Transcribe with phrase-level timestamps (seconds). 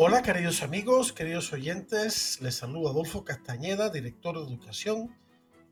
[0.00, 5.12] Hola queridos amigos, queridos oyentes, les saludo Adolfo Castañeda, director de Educación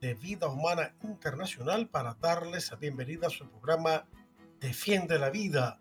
[0.01, 4.09] de Vida Humana Internacional, para darles la bienvenida a su programa
[4.59, 5.79] Defiende la Vida.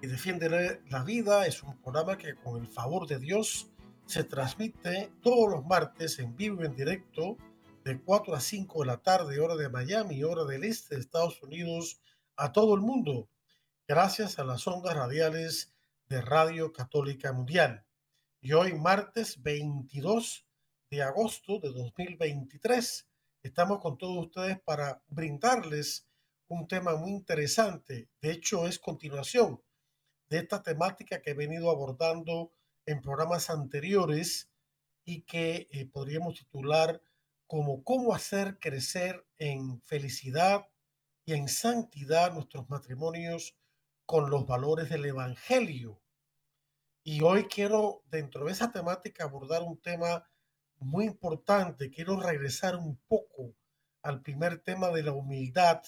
[0.00, 3.70] Y Defiende la Vida es un programa que con el favor de Dios
[4.06, 7.36] se transmite todos los martes en vivo y en directo
[7.84, 11.42] de 4 a 5 de la tarde, hora de Miami, hora del este de Estados
[11.42, 12.00] Unidos,
[12.36, 13.28] a todo el mundo,
[13.86, 15.71] gracias a las ondas radiales
[16.12, 17.86] de Radio Católica Mundial.
[18.42, 20.46] Y hoy, martes 22
[20.90, 23.08] de agosto de 2023,
[23.42, 26.06] estamos con todos ustedes para brindarles
[26.48, 28.10] un tema muy interesante.
[28.20, 29.62] De hecho, es continuación
[30.28, 32.52] de esta temática que he venido abordando
[32.84, 34.50] en programas anteriores
[35.06, 37.00] y que eh, podríamos titular
[37.46, 40.68] como cómo hacer crecer en felicidad
[41.24, 43.56] y en santidad nuestros matrimonios
[44.06, 46.00] con los valores del Evangelio.
[47.04, 50.28] Y hoy quiero, dentro de esa temática, abordar un tema
[50.78, 51.90] muy importante.
[51.90, 53.54] Quiero regresar un poco
[54.02, 55.82] al primer tema de la humildad,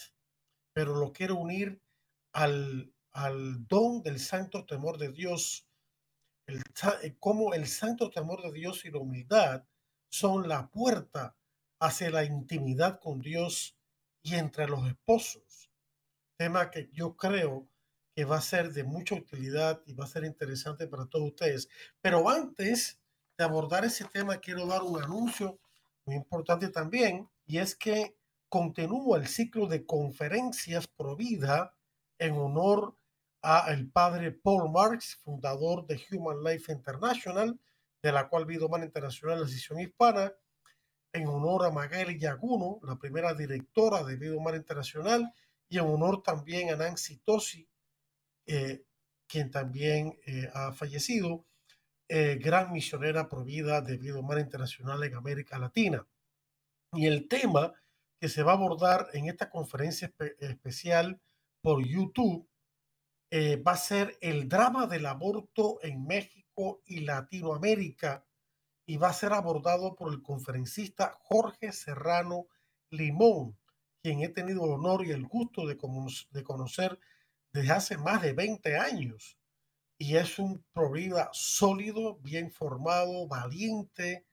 [0.72, 1.80] pero lo quiero unir
[2.32, 5.66] al, al don del santo temor de Dios,
[6.46, 6.62] el,
[7.02, 9.64] eh, cómo el santo temor de Dios y la humildad
[10.08, 11.36] son la puerta
[11.80, 13.76] hacia la intimidad con Dios
[14.22, 15.70] y entre los esposos.
[16.36, 17.68] Tema que yo creo
[18.14, 21.68] que va a ser de mucha utilidad y va a ser interesante para todos ustedes.
[22.00, 23.00] Pero antes
[23.36, 25.58] de abordar ese tema, quiero dar un anuncio
[26.06, 28.16] muy importante también, y es que
[28.48, 31.74] continúa el ciclo de conferencias pro vida
[32.18, 32.96] en honor
[33.42, 37.58] a el padre Paul Marx, fundador de Human Life International,
[38.02, 40.32] de la cual Vida Humana Internacional, la sesión hispana,
[41.12, 45.32] en honor a Magali Yaguno, la primera directora de Vida Humana Internacional,
[45.68, 47.68] y en honor también a Nancy Tosi,
[48.46, 48.84] eh,
[49.26, 51.44] quien también eh, ha fallecido,
[52.08, 56.06] eh, gran misionera provida de Vida Humana Internacional en América Latina.
[56.92, 57.72] Y el tema
[58.20, 61.20] que se va a abordar en esta conferencia especial
[61.60, 62.48] por YouTube
[63.66, 68.24] va a ser el drama del aborto en México y Latinoamérica
[68.86, 72.46] y va a ser abordado por el conferencista Jorge Serrano
[72.90, 73.58] Limón,
[74.02, 75.76] quien he tenido el honor y el gusto de,
[76.30, 77.00] de conocer
[77.54, 79.38] desde hace más de 20 años.
[79.96, 84.26] Y es un provida sólido, bien formado, valiente,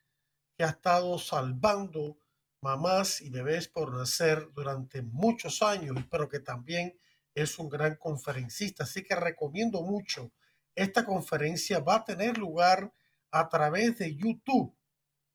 [0.57, 2.17] que ha estado salvando
[2.61, 6.99] mamás y bebés por nacer durante muchos años, pero que también
[7.35, 8.83] es un gran conferencista.
[8.83, 10.31] Así que recomiendo mucho.
[10.75, 12.91] Esta conferencia va a tener lugar
[13.29, 14.75] a través de YouTube,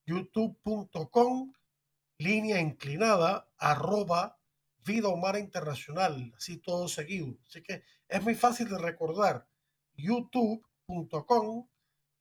[0.07, 1.53] youtube.com,
[2.19, 4.36] línea inclinada, arroba
[4.87, 7.37] Vida Humana Internacional, así todo seguido.
[7.49, 9.47] Así que es muy fácil de recordar.
[9.95, 11.69] youtube.com,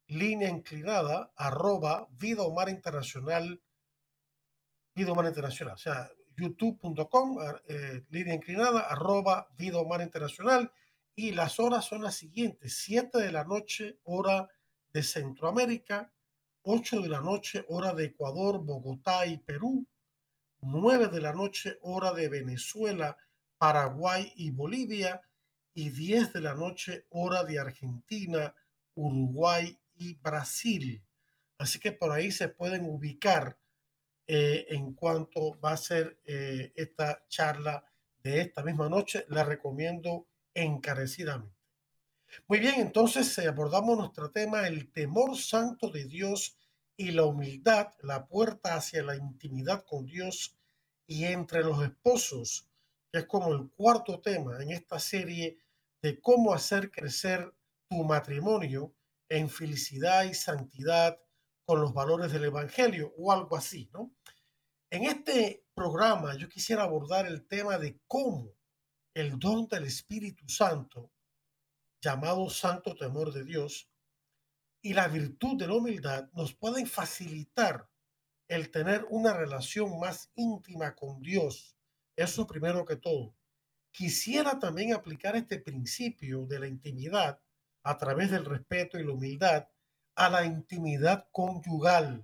[0.08, 3.62] línea inclinada, arroba Vida Humana Internacional,
[4.96, 5.76] Vida Humana Internacional.
[5.76, 7.38] O sea, youtube.com,
[7.68, 10.72] eh, línea inclinada, arroba Vida Humana Internacional.
[11.16, 14.50] Y las horas son las siguientes, 7 de la noche, hora
[14.92, 16.12] de Centroamérica,
[16.64, 19.86] 8 de la noche, hora de Ecuador, Bogotá y Perú,
[20.66, 23.18] 9 de la noche hora de Venezuela,
[23.58, 25.22] Paraguay y Bolivia
[25.74, 28.54] y 10 de la noche hora de Argentina,
[28.96, 31.04] Uruguay y Brasil.
[31.58, 33.58] Así que por ahí se pueden ubicar
[34.28, 37.86] eh, en cuanto va a ser eh, esta charla
[38.24, 39.26] de esta misma noche.
[39.30, 41.56] La recomiendo encarecidamente.
[42.48, 46.58] Muy bien, entonces eh, abordamos nuestro tema, el temor santo de Dios
[46.98, 50.58] y la humildad, la puerta hacia la intimidad con Dios
[51.08, 52.68] y entre los esposos,
[53.12, 55.60] que es como el cuarto tema en esta serie
[56.02, 57.54] de cómo hacer crecer
[57.90, 58.94] tu matrimonio
[59.30, 61.20] en felicidad y santidad
[61.66, 64.12] con los valores del Evangelio o algo así, ¿no?
[64.90, 68.52] En este programa yo quisiera abordar el tema de cómo
[69.14, 71.12] el don del Espíritu Santo,
[72.02, 73.90] llamado Santo Temor de Dios,
[74.86, 77.90] y la virtud de la humildad nos pueden facilitar
[78.48, 81.76] el tener una relación más íntima con Dios.
[82.16, 83.34] Eso primero que todo.
[83.90, 87.42] Quisiera también aplicar este principio de la intimidad
[87.82, 89.68] a través del respeto y la humildad
[90.14, 92.24] a la intimidad conyugal.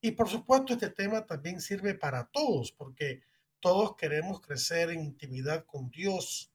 [0.00, 3.20] Y por supuesto este tema también sirve para todos, porque
[3.60, 6.50] todos queremos crecer en intimidad con Dios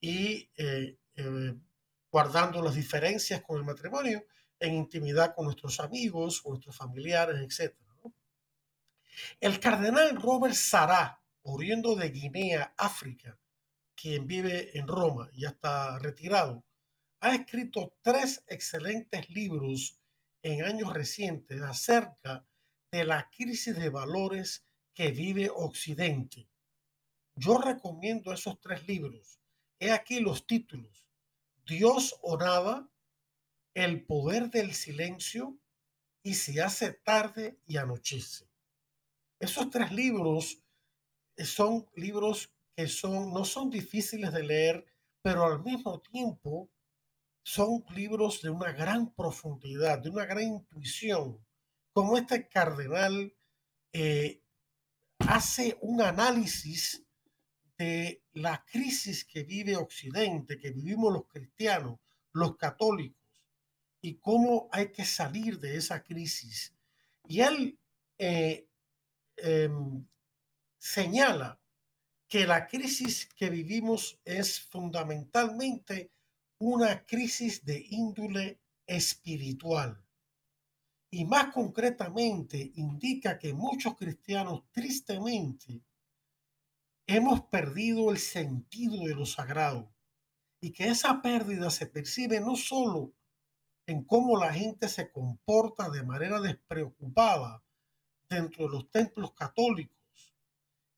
[0.00, 1.54] y eh, eh,
[2.10, 4.24] guardando las diferencias con el matrimonio,
[4.58, 7.74] en intimidad con nuestros amigos, con nuestros familiares, etc.
[9.40, 13.38] El cardenal Robert Sará, oriundo de Guinea, África,
[13.94, 16.64] quien vive en Roma, ya está retirado,
[17.20, 19.98] ha escrito tres excelentes libros
[20.42, 22.46] en años recientes acerca
[22.90, 26.48] de la crisis de valores que vive Occidente.
[27.34, 29.40] Yo recomiendo esos tres libros.
[29.78, 31.06] He aquí los títulos.
[31.66, 32.88] Dios o nada,
[33.74, 35.58] El poder del silencio
[36.22, 38.48] y Si hace tarde y anochece.
[39.38, 40.62] Esos tres libros
[41.36, 44.86] son libros que son, no son difíciles de leer,
[45.20, 46.70] pero al mismo tiempo
[47.42, 51.44] son libros de una gran profundidad, de una gran intuición,
[51.92, 53.34] como este cardenal
[53.92, 54.42] eh,
[55.18, 57.04] hace un análisis
[57.78, 61.98] de la crisis que vive Occidente, que vivimos los cristianos,
[62.32, 63.23] los católicos,
[64.04, 66.74] y cómo hay que salir de esa crisis.
[67.26, 67.78] Y él
[68.18, 68.68] eh,
[69.38, 70.06] em,
[70.76, 71.58] señala
[72.28, 76.12] que la crisis que vivimos es fundamentalmente
[76.58, 80.04] una crisis de índole espiritual.
[81.10, 85.80] Y más concretamente indica que muchos cristianos tristemente
[87.06, 89.90] hemos perdido el sentido de lo sagrado
[90.60, 93.14] y que esa pérdida se percibe no solo
[93.86, 97.62] en cómo la gente se comporta de manera despreocupada
[98.28, 99.94] dentro de los templos católicos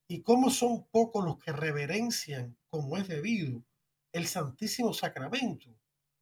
[0.07, 3.63] y cómo son pocos los que reverencian como es debido
[4.13, 5.69] el Santísimo Sacramento,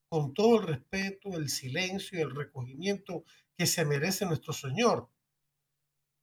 [0.09, 3.23] con todo el respeto, el silencio y el recogimiento
[3.55, 5.09] que se merece nuestro Señor.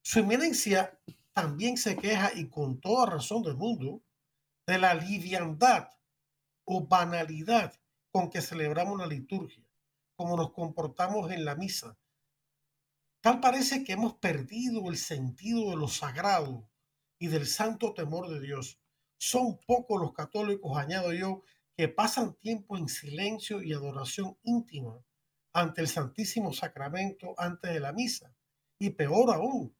[0.02, 0.98] Su eminencia
[1.32, 4.02] también se queja y con toda razón del mundo
[4.66, 5.88] de la liviandad
[6.64, 7.72] o banalidad
[8.10, 9.61] con que celebramos la liturgia,
[10.22, 11.98] como nos comportamos en la misa.
[13.20, 16.70] Tal parece que hemos perdido el sentido de lo sagrado
[17.18, 18.78] y del santo temor de Dios.
[19.18, 21.42] Son pocos los católicos, añado yo,
[21.76, 25.04] que pasan tiempo en silencio y adoración íntima
[25.52, 28.32] ante el Santísimo Sacramento antes de la misa.
[28.78, 29.76] Y peor aún,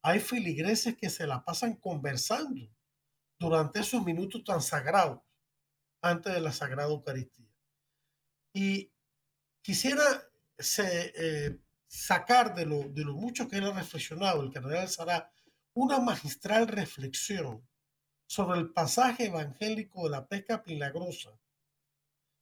[0.00, 2.66] hay filigreses que se la pasan conversando
[3.38, 5.20] durante esos minutos tan sagrados
[6.00, 7.52] antes de la Sagrada Eucaristía.
[8.54, 8.91] Y
[9.62, 10.02] quisiera
[10.78, 15.30] eh, sacar de lo, de lo mucho que él ha reflexionado el cardenal Sará
[15.74, 17.66] una magistral reflexión
[18.26, 21.30] sobre el pasaje evangélico de la pesca milagrosa,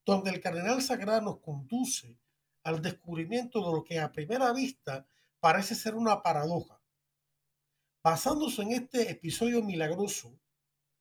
[0.05, 2.17] donde el cardenal sagrado nos conduce
[2.63, 5.05] al descubrimiento de lo que a primera vista
[5.39, 6.79] parece ser una paradoja.
[8.03, 10.33] Basándose en este episodio milagroso,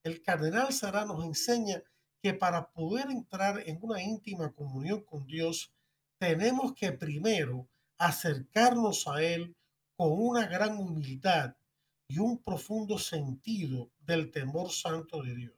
[0.02, 1.82] el cardenal Sará nos enseña
[2.22, 5.72] que para poder entrar en una íntima comunión con Dios,
[6.20, 9.56] tenemos que primero acercarnos a Él
[9.96, 11.56] con una gran humildad
[12.08, 15.54] y un profundo sentido del temor santo de Dios.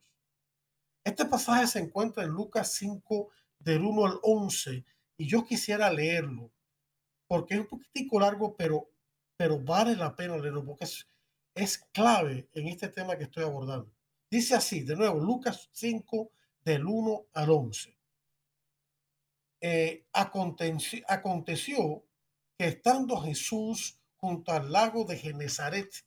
[1.02, 4.84] Este pasaje se encuentra en Lucas 5 del 1 al 11
[5.16, 6.52] y yo quisiera leerlo
[7.26, 8.88] porque es un poquitico largo, pero,
[9.36, 11.08] pero vale la pena leerlo porque es,
[11.56, 13.92] es clave en este tema que estoy abordando.
[14.30, 16.30] Dice así, de nuevo, Lucas 5
[16.64, 18.01] del 1 al 11.
[19.64, 22.04] Eh, aconteció, aconteció
[22.58, 26.04] que estando Jesús junto al lago de Genezaret,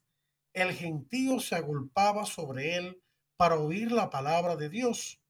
[0.54, 3.02] el gentío se agolpaba sobre él
[3.38, 5.22] para oír la palabra de Dios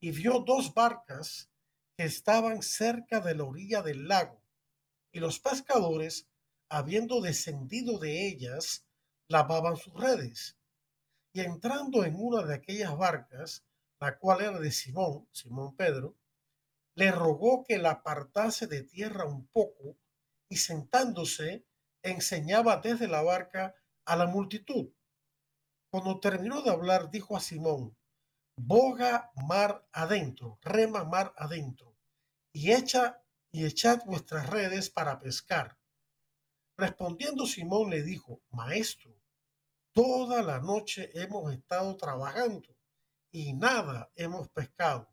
[0.00, 1.50] y vio dos barcas
[1.96, 4.42] que estaban cerca de la orilla del lago
[5.12, 6.28] y los pescadores,
[6.70, 8.86] habiendo descendido de ellas,
[9.28, 10.56] lavaban sus redes.
[11.32, 13.64] Y entrando en una de aquellas barcas,
[14.00, 16.16] la cual era de Simón, Simón Pedro,
[16.94, 19.96] le rogó que la apartase de tierra un poco
[20.48, 21.66] y sentándose
[22.02, 24.92] enseñaba desde la barca a la multitud.
[25.90, 27.96] Cuando terminó de hablar, dijo a Simón,
[28.56, 31.96] boga mar adentro, rema mar adentro,
[32.52, 35.78] y echa y echad vuestras redes para pescar.
[36.76, 39.14] Respondiendo Simón le dijo, Maestro,
[39.92, 42.76] toda la noche hemos estado trabajando
[43.32, 45.12] y nada hemos pescado,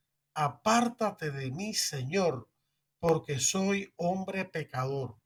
[0.33, 2.49] apártate de mí, Señor,
[2.99, 5.17] porque soy hombre pecador.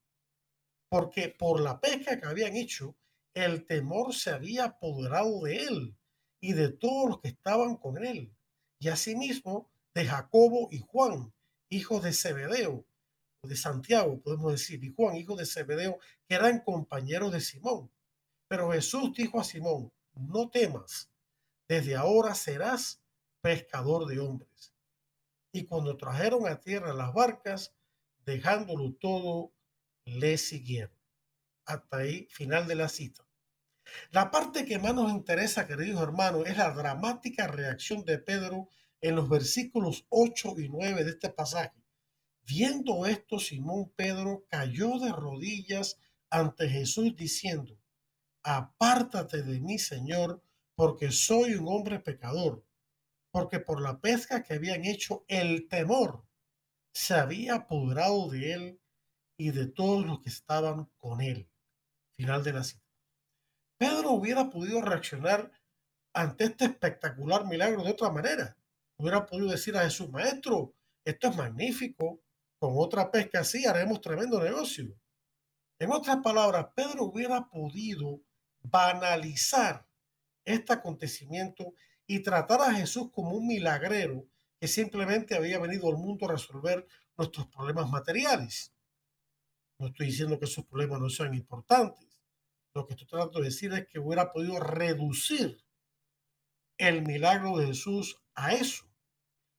[0.89, 2.95] Porque por la pesca que habían hecho,
[3.33, 5.97] el temor se había apoderado de él
[6.39, 8.33] y de todos los que estaban con él,
[8.79, 11.33] y asimismo de Jacobo y Juan,
[11.69, 12.85] hijos de Zebedeo,
[13.41, 17.91] de Santiago, podemos decir, y Juan, hijo de Zebedeo, que eran compañeros de Simón.
[18.47, 21.09] Pero Jesús dijo a Simón, no temas,
[21.67, 23.01] desde ahora serás
[23.41, 24.74] pescador de hombres.
[25.55, 27.73] Y cuando trajeron a tierra las barcas,
[28.25, 29.53] dejándolo todo,
[30.03, 30.99] le siguieron.
[31.65, 33.25] Hasta ahí, final de la cita.
[34.11, 38.67] La parte que más nos interesa, queridos hermanos, es la dramática reacción de Pedro
[38.99, 41.81] en los versículos 8 y 9 de este pasaje.
[42.41, 45.97] Viendo esto, Simón Pedro cayó de rodillas
[46.29, 47.79] ante Jesús diciendo,
[48.43, 50.43] apártate de mí, Señor,
[50.75, 52.64] porque soy un hombre pecador,
[53.35, 56.25] porque por la pesca que habían hecho el temor
[56.93, 58.81] se había apoderado de él
[59.37, 61.51] y de todos los que estaban con él.
[62.15, 62.87] Final de la cita.
[63.77, 65.51] Pedro hubiera podido reaccionar
[66.13, 68.57] ante este espectacular milagro de otra manera.
[68.97, 70.73] Hubiera podido decir a Jesús, maestro,
[71.03, 72.21] esto es magnífico,
[72.57, 74.97] con otra pesca así haremos tremendo negocio.
[75.77, 78.21] En otras palabras, Pedro hubiera podido
[78.61, 79.85] banalizar
[80.45, 81.73] este acontecimiento
[82.07, 84.27] y tratar a Jesús como un milagrero
[84.59, 88.73] que simplemente había venido al mundo a resolver nuestros problemas materiales.
[89.77, 92.07] No estoy diciendo que esos problemas no sean importantes.
[92.73, 95.63] Lo que estoy tratando de decir es que hubiera podido reducir
[96.77, 98.85] el milagro de Jesús a eso.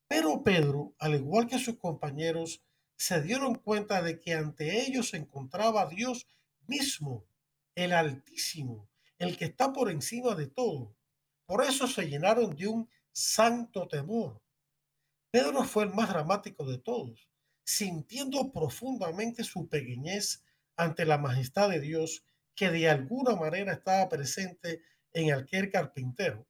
[0.09, 2.63] Pero Pedro, al igual que sus compañeros,
[2.97, 6.27] se dieron cuenta de que ante ellos se encontraba Dios
[6.67, 7.27] mismo,
[7.75, 8.89] el Altísimo,
[9.19, 10.95] el que está por encima de todo.
[11.47, 14.43] Por eso se llenaron de un santo temor.
[15.31, 17.29] Pedro fue el más dramático de todos,
[17.65, 20.45] sintiendo profundamente su pequeñez
[20.77, 22.25] ante la majestad de Dios
[22.55, 26.47] que de alguna manera estaba presente en aquel carpintero.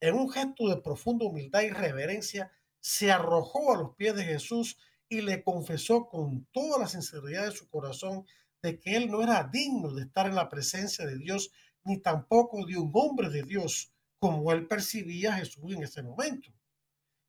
[0.00, 4.78] En un gesto de profunda humildad y reverencia, se arrojó a los pies de Jesús
[5.08, 8.24] y le confesó con toda la sinceridad de su corazón
[8.62, 11.50] de que él no era digno de estar en la presencia de Dios,
[11.84, 16.50] ni tampoco de un hombre de Dios, como él percibía a Jesús en ese momento.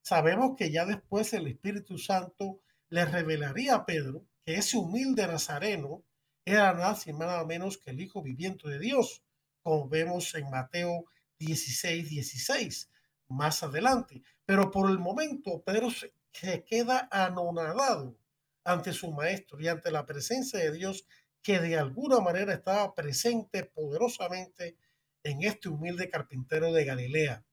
[0.01, 6.03] Sabemos que ya después el Espíritu Santo le revelaría a Pedro que ese humilde nazareno
[6.46, 9.24] era nada y nada menos que el Hijo viviente de Dios,
[9.62, 11.05] como vemos en Mateo
[11.38, 12.89] 16, 16,
[13.27, 14.24] más adelante.
[14.46, 18.17] Pero por el momento Pedro se se queda anonadado
[18.63, 21.08] ante su maestro y ante la presencia de Dios
[21.41, 24.77] que de alguna manera estaba presente poderosamente
[25.23, 27.45] en este humilde carpintero de Galilea.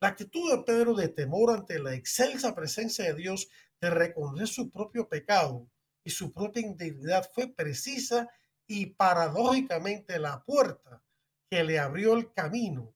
[0.00, 3.48] La actitud de Pedro de temor ante la excelsa presencia de Dios,
[3.80, 5.68] de reconocer su propio pecado
[6.04, 8.28] y su propia indignidad fue precisa
[8.66, 11.02] y paradójicamente la puerta
[11.50, 12.94] que le abrió el camino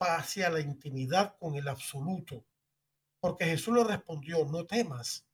[0.00, 2.44] hacia la intimidad con el absoluto.
[3.20, 5.26] Porque Jesús le respondió, no temas,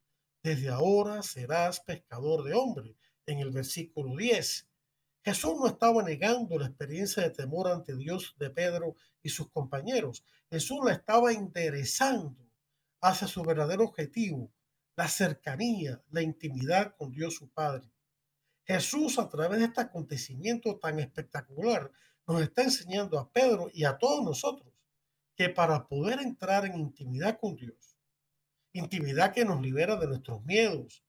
[0.42, 2.96] desde ahora serás pescador de hombre,
[3.26, 4.68] en el versículo 10.
[5.24, 10.22] Jesús no estaba negando la experiencia de temor ante Dios de Pedro y sus compañeros.
[10.50, 12.36] Jesús la estaba interesando
[13.00, 14.52] hacia su verdadero objetivo,
[14.96, 17.90] la cercanía, la intimidad con Dios su Padre.
[18.64, 21.90] Jesús, a través de este acontecimiento tan espectacular,
[22.26, 24.74] nos está enseñando a Pedro y a todos nosotros
[25.36, 27.96] que para poder entrar en intimidad con Dios,
[28.74, 31.02] intimidad que nos libera de nuestros miedos,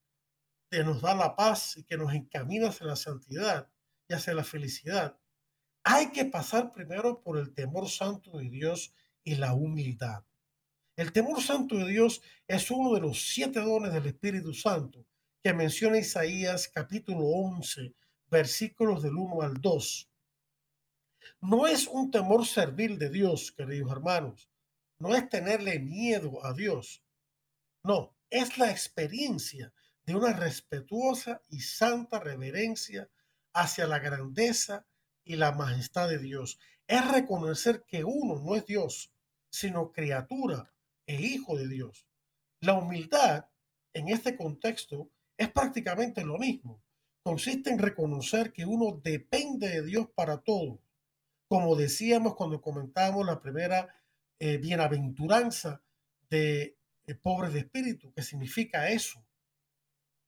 [0.70, 3.70] que nos da la paz y que nos encamina hacia la santidad
[4.08, 5.18] y hacia la felicidad,
[5.82, 10.24] hay que pasar primero por el temor santo de Dios y la humildad.
[10.96, 15.06] El temor santo de Dios es uno de los siete dones del Espíritu Santo
[15.42, 17.94] que menciona Isaías capítulo 11,
[18.28, 20.10] versículos del 1 al 2.
[21.42, 24.50] No es un temor servil de Dios, queridos hermanos.
[24.98, 27.04] No es tenerle miedo a Dios.
[27.82, 29.72] No, es la experiencia
[30.04, 33.08] de una respetuosa y santa reverencia
[33.56, 34.86] hacia la grandeza
[35.24, 36.58] y la majestad de Dios.
[36.86, 39.12] Es reconocer que uno no es Dios,
[39.50, 40.72] sino criatura
[41.06, 42.06] e hijo de Dios.
[42.60, 43.46] La humildad
[43.92, 46.82] en este contexto es prácticamente lo mismo.
[47.22, 50.80] Consiste en reconocer que uno depende de Dios para todo
[51.48, 53.94] como decíamos cuando comentábamos la primera
[54.38, 55.82] eh, bienaventuranza
[56.28, 59.24] de eh, pobres de espíritu, que significa eso,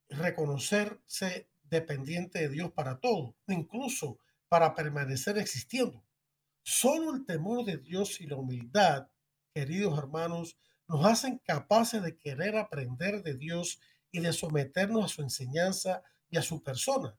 [0.09, 6.05] reconocerse dependiente de Dios para todo, incluso para permanecer existiendo.
[6.63, 9.09] Solo el temor de Dios y la humildad,
[9.55, 15.23] queridos hermanos, nos hacen capaces de querer aprender de Dios y de someternos a su
[15.23, 17.19] enseñanza y a su persona.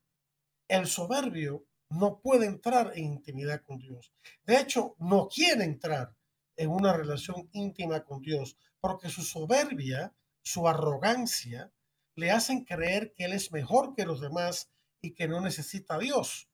[0.68, 4.13] El soberbio no puede entrar en intimidad con Dios.
[4.44, 6.15] De hecho, no quiere entrar
[6.56, 11.72] en una relación íntima con Dios porque su soberbia, su arrogancia,
[12.20, 14.70] le hacen creer que Él es mejor que los demás
[15.02, 16.50] y que no necesita a Dios.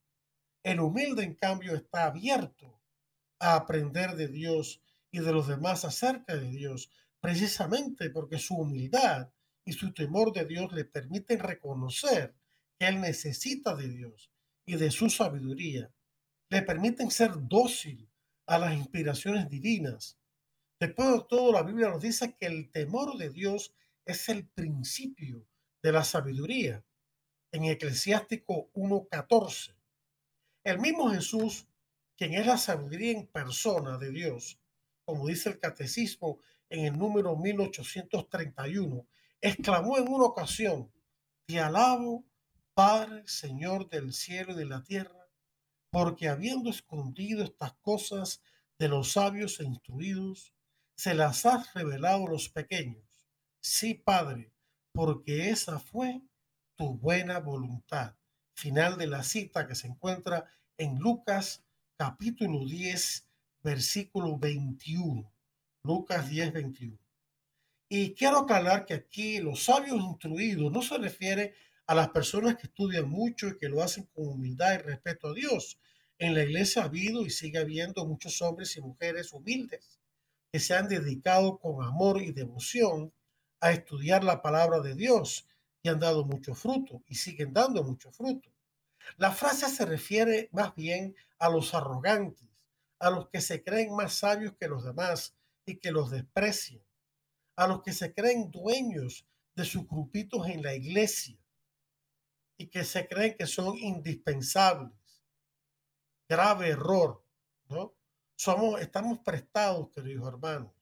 [0.64, 2.80] El humilde, en cambio, está abierto
[3.40, 4.82] a aprender de Dios
[5.12, 9.30] y de los demás acerca de Dios, precisamente porque su humildad
[9.66, 12.36] y su temor de Dios le permiten reconocer
[12.78, 14.32] que Él necesita de Dios
[14.66, 15.92] y de su sabiduría.
[16.50, 18.08] Le permiten ser dócil
[18.46, 20.20] a las inspiraciones divinas.
[20.80, 23.74] Después de todo, la Biblia nos dice que el temor de Dios
[24.06, 25.48] es el principio
[25.86, 26.84] de la sabiduría.
[27.52, 29.76] En Eclesiástico 1.14.
[30.64, 31.68] El mismo Jesús,
[32.18, 34.60] quien es la sabiduría en persona de Dios,
[35.04, 36.40] como dice el catecismo
[36.70, 39.06] en el número 1831,
[39.40, 40.92] exclamó en una ocasión,
[41.46, 42.26] te alabo,
[42.74, 45.30] Padre, Señor del cielo y de la tierra,
[45.92, 48.42] porque habiendo escondido estas cosas
[48.80, 50.52] de los sabios e instruidos,
[50.96, 53.06] se las has revelado a los pequeños.
[53.60, 54.55] Sí, Padre,
[54.96, 56.22] porque esa fue
[56.78, 58.16] tu buena voluntad.
[58.54, 61.64] Final de la cita que se encuentra en Lucas
[61.98, 63.28] capítulo 10,
[63.62, 65.30] versículo 21.
[65.84, 66.98] Lucas 10, 21.
[67.90, 71.54] Y quiero aclarar que aquí los sabios instruidos no se refiere
[71.88, 75.34] a las personas que estudian mucho y que lo hacen con humildad y respeto a
[75.34, 75.78] Dios.
[76.18, 80.00] En la iglesia ha habido y sigue habiendo muchos hombres y mujeres humildes
[80.52, 83.12] que se han dedicado con amor y devoción
[83.60, 85.48] a estudiar la palabra de Dios
[85.82, 88.50] y han dado mucho fruto y siguen dando mucho fruto.
[89.18, 92.48] La frase se refiere más bien a los arrogantes,
[93.00, 96.82] a los que se creen más sabios que los demás y que los desprecian,
[97.56, 101.38] a los que se creen dueños de sus grupitos en la iglesia
[102.58, 104.94] y que se creen que son indispensables.
[106.28, 107.24] Grave error,
[107.70, 107.94] ¿no?
[108.36, 110.75] Somos, estamos prestados, queridos hermanos.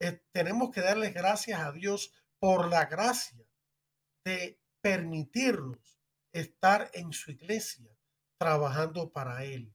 [0.00, 3.44] Eh, tenemos que darles gracias a Dios por la gracia
[4.24, 5.98] de permitirnos
[6.32, 7.90] estar en su iglesia
[8.38, 9.74] trabajando para Él.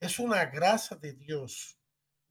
[0.00, 1.80] Es una gracia de Dios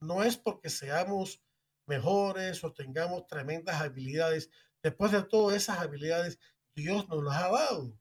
[0.01, 1.43] no es porque seamos
[1.85, 4.49] mejores o tengamos tremendas habilidades.
[4.81, 6.39] Después de todas esas habilidades,
[6.73, 7.99] Dios nos las ha dado.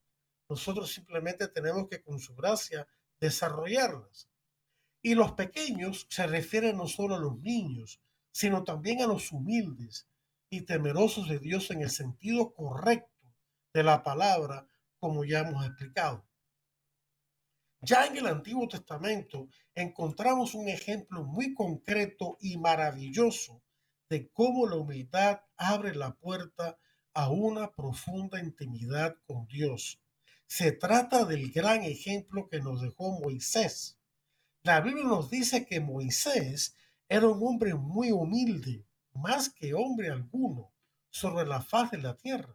[0.49, 2.87] Nosotros simplemente tenemos que con su gracia
[3.21, 4.29] desarrollarlas.
[5.03, 8.01] Y los pequeños se refieren no solo a los niños,
[8.39, 10.07] sino también a los humildes
[10.49, 13.35] y temerosos de Dios en el sentido correcto
[13.75, 14.65] de la palabra,
[15.01, 16.25] como ya hemos explicado.
[17.81, 23.61] Ya en el Antiguo Testamento encontramos un ejemplo muy concreto y maravilloso
[24.09, 26.79] de cómo la humildad abre la puerta
[27.15, 30.01] a una profunda intimidad con Dios.
[30.47, 33.99] Se trata del gran ejemplo que nos dejó Moisés.
[34.63, 36.77] La Biblia nos dice que Moisés
[37.09, 40.71] era un hombre muy humilde, más que hombre alguno,
[41.11, 42.55] sobre la faz de la tierra.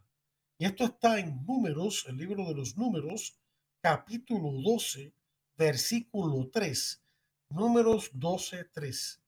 [0.60, 3.39] Y esto está en Números, el libro de los Números,
[3.82, 5.12] capítulo 12,
[5.58, 7.04] versículo 3.
[7.50, 9.22] Números 12, 3.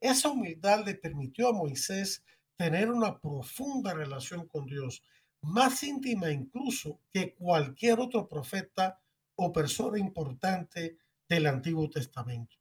[0.00, 2.22] Esa humildad le permitió a Moisés
[2.56, 5.02] tener una profunda relación con Dios,
[5.40, 9.00] más íntima incluso que cualquier otro profeta
[9.36, 12.56] o persona importante del Antiguo Testamento.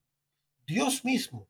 [0.65, 1.47] Dios mismo,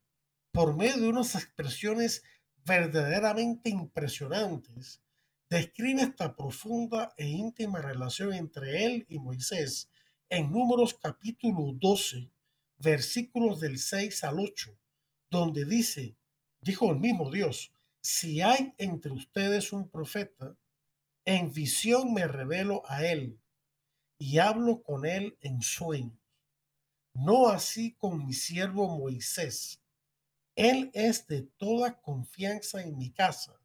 [0.56, 2.24] por medio de unas expresiones
[2.64, 5.02] verdaderamente impresionantes,
[5.50, 9.90] describe esta profunda e íntima relación entre él y Moisés
[10.30, 12.32] en Números capítulo 12,
[12.78, 14.80] versículos del 6 al 8,
[15.30, 16.16] donde dice,
[16.62, 20.56] dijo el mismo Dios, si hay entre ustedes un profeta,
[21.26, 23.42] en visión me revelo a él
[24.18, 26.18] y hablo con él en sueños.
[27.14, 29.82] No así con mi siervo Moisés.
[30.56, 33.60] Él es de toda confianza en mi casa.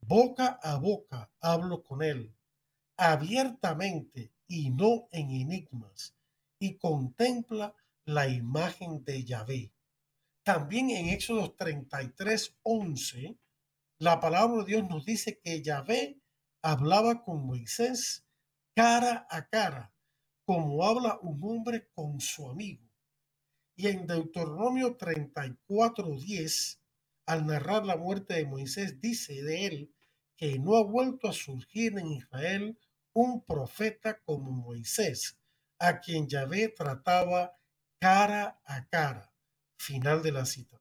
[0.00, 2.34] Boca a boca hablo con él,
[2.96, 6.14] abiertamente y no en enigmas,
[6.58, 7.74] y contempla
[8.06, 9.72] la imagen de Yahvé.
[10.42, 13.38] También en Éxodo 33, 11,
[13.98, 16.20] la palabra de Dios nos dice que Yahvé
[16.62, 18.26] hablaba con Moisés
[18.74, 19.94] cara a cara,
[20.46, 22.93] como habla un hombre con su amigo.
[23.76, 26.80] Y en Deuteronomio 34, 10,
[27.26, 29.94] al narrar la muerte de Moisés, dice de él
[30.36, 32.78] que no ha vuelto a surgir en Israel
[33.12, 35.38] un profeta como Moisés,
[35.78, 37.56] a quien Yahvé trataba
[38.00, 39.32] cara a cara.
[39.76, 40.80] Final de la cita.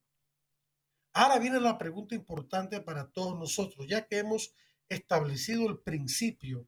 [1.13, 4.53] Ahora viene la pregunta importante para todos nosotros, ya que hemos
[4.89, 6.67] establecido el principio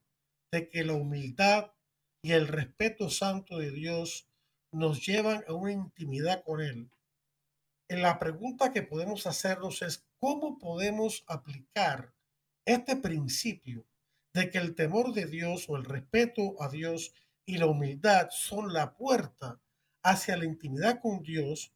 [0.51, 1.71] de que la humildad
[2.21, 4.27] y el respeto santo de Dios
[4.75, 6.91] nos llevan a una intimidad con Él.
[7.87, 12.13] En la pregunta que podemos hacernos es, ¿cómo podemos aplicar
[12.65, 13.85] este principio
[14.33, 17.13] de que el temor de Dios o el respeto a Dios
[17.45, 19.61] y la humildad son la puerta
[20.03, 21.73] hacia la intimidad con Dios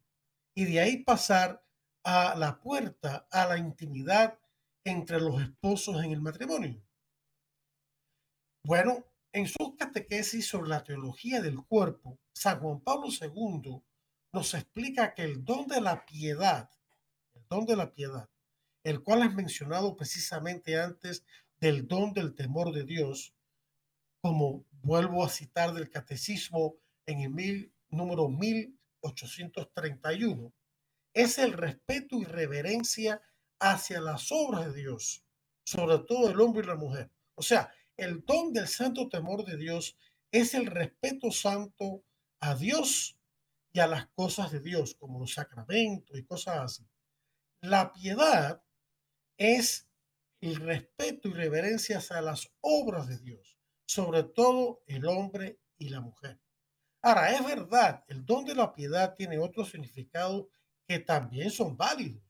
[0.53, 1.63] y de ahí pasar
[2.03, 4.37] a la puerta a la intimidad
[4.83, 6.81] entre los esposos en el matrimonio?
[8.63, 13.81] Bueno, en su catequesis sobre la teología del cuerpo, San Juan Pablo II
[14.31, 16.69] nos explica que el don de la piedad,
[17.33, 18.29] el don de la piedad,
[18.83, 21.25] el cual es mencionado precisamente antes
[21.59, 23.33] del don del temor de Dios,
[24.21, 30.53] como vuelvo a citar del catecismo en el mil, número 1831,
[31.13, 33.21] es el respeto y reverencia
[33.59, 35.25] hacia las obras de Dios,
[35.63, 37.11] sobre todo el hombre y la mujer.
[37.35, 39.97] O sea, el don del santo temor de Dios
[40.31, 42.03] es el respeto santo
[42.39, 43.17] a Dios
[43.71, 46.87] y a las cosas de Dios, como los sacramentos y cosas así.
[47.61, 48.63] La piedad
[49.37, 49.89] es
[50.41, 56.01] el respeto y reverencia hacia las obras de Dios, sobre todo el hombre y la
[56.01, 56.39] mujer.
[57.01, 60.47] Ahora, es verdad, el don de la piedad tiene otros significados
[60.87, 62.23] que también son válidos.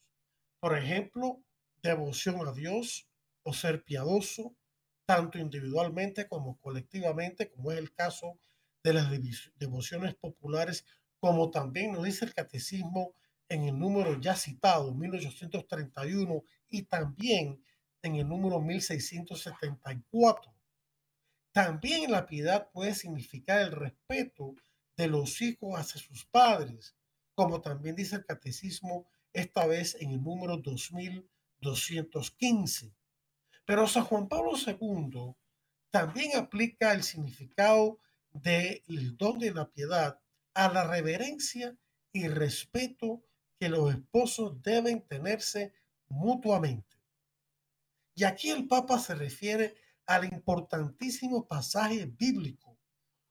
[0.59, 1.43] Por ejemplo,
[1.81, 3.07] devoción a Dios
[3.43, 4.55] o ser piadoso,
[5.09, 8.37] tanto individualmente como colectivamente, como es el caso
[8.83, 9.09] de las
[9.55, 10.85] devociones populares,
[11.19, 13.15] como también nos dice el catecismo
[13.49, 17.59] en el número ya citado, 1831, y también
[18.03, 20.53] en el número 1674.
[21.53, 24.53] También la piedad puede significar el respeto
[24.95, 26.95] de los hijos hacia sus padres,
[27.33, 32.93] como también dice el catecismo, esta vez en el número 2215.
[33.69, 35.35] Pero San Juan Pablo II
[35.91, 37.99] también aplica el significado
[38.31, 40.19] del don de la piedad
[40.55, 41.77] a la reverencia
[42.11, 43.21] y respeto
[43.59, 45.71] que los esposos deben tenerse
[46.07, 46.97] mutuamente.
[48.15, 49.75] Y aquí el Papa se refiere
[50.07, 52.75] al importantísimo pasaje bíblico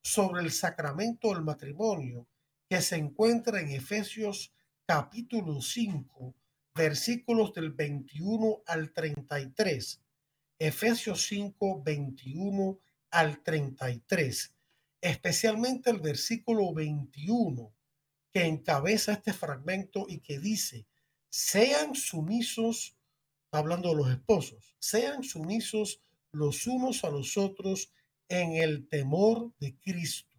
[0.04, 2.28] sobre el sacramento del matrimonio
[2.68, 4.54] que se encuentra en Efesios
[4.86, 6.32] capítulo 5,
[6.76, 10.00] versículos del 21 al 33
[10.58, 14.54] Efesios 5, 21 al 33,
[15.00, 17.72] especialmente el versículo 21
[18.32, 20.86] que encabeza este fragmento y que dice,
[21.28, 22.96] sean sumisos,
[23.52, 26.00] hablando de los esposos, sean sumisos
[26.32, 27.92] los unos a los otros
[28.28, 30.36] en el temor de Cristo.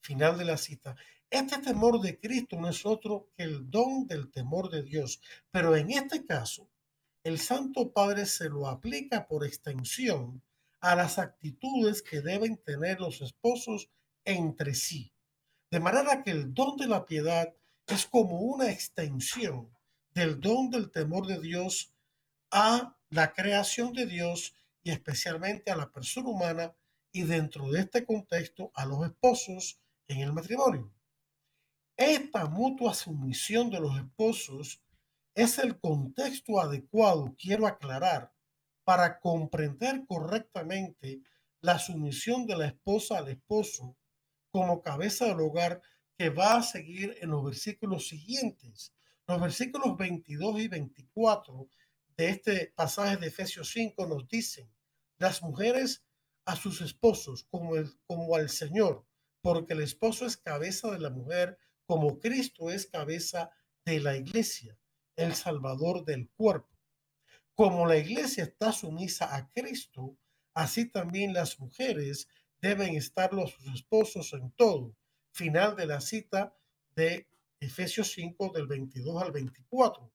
[0.00, 0.96] Final de la cita.
[1.28, 5.20] Este temor de Cristo no es otro que el don del temor de Dios,
[5.50, 6.68] pero en este caso
[7.26, 10.44] el Santo Padre se lo aplica por extensión
[10.78, 13.90] a las actitudes que deben tener los esposos
[14.24, 15.12] entre sí.
[15.68, 17.52] De manera que el don de la piedad
[17.88, 19.76] es como una extensión
[20.14, 21.92] del don del temor de Dios
[22.52, 26.76] a la creación de Dios y especialmente a la persona humana
[27.10, 30.94] y dentro de este contexto a los esposos en el matrimonio.
[31.96, 34.80] Esta mutua sumisión de los esposos
[35.36, 38.32] es el contexto adecuado, quiero aclarar,
[38.84, 41.20] para comprender correctamente
[41.60, 43.98] la sumisión de la esposa al esposo
[44.50, 45.82] como cabeza del hogar
[46.16, 48.94] que va a seguir en los versículos siguientes.
[49.26, 51.68] Los versículos 22 y 24
[52.16, 54.72] de este pasaje de Efesios 5 nos dicen,
[55.18, 56.02] las mujeres
[56.46, 59.04] a sus esposos como, el, como al Señor,
[59.42, 63.50] porque el esposo es cabeza de la mujer, como Cristo es cabeza
[63.84, 64.78] de la iglesia
[65.16, 66.68] el Salvador del cuerpo.
[67.54, 70.16] Como la iglesia está sumisa a Cristo,
[70.54, 72.28] así también las mujeres
[72.60, 74.94] deben estarlo a sus esposos en todo.
[75.32, 76.54] Final de la cita
[76.94, 77.26] de
[77.60, 80.12] Efesios 5 del 22 al 24.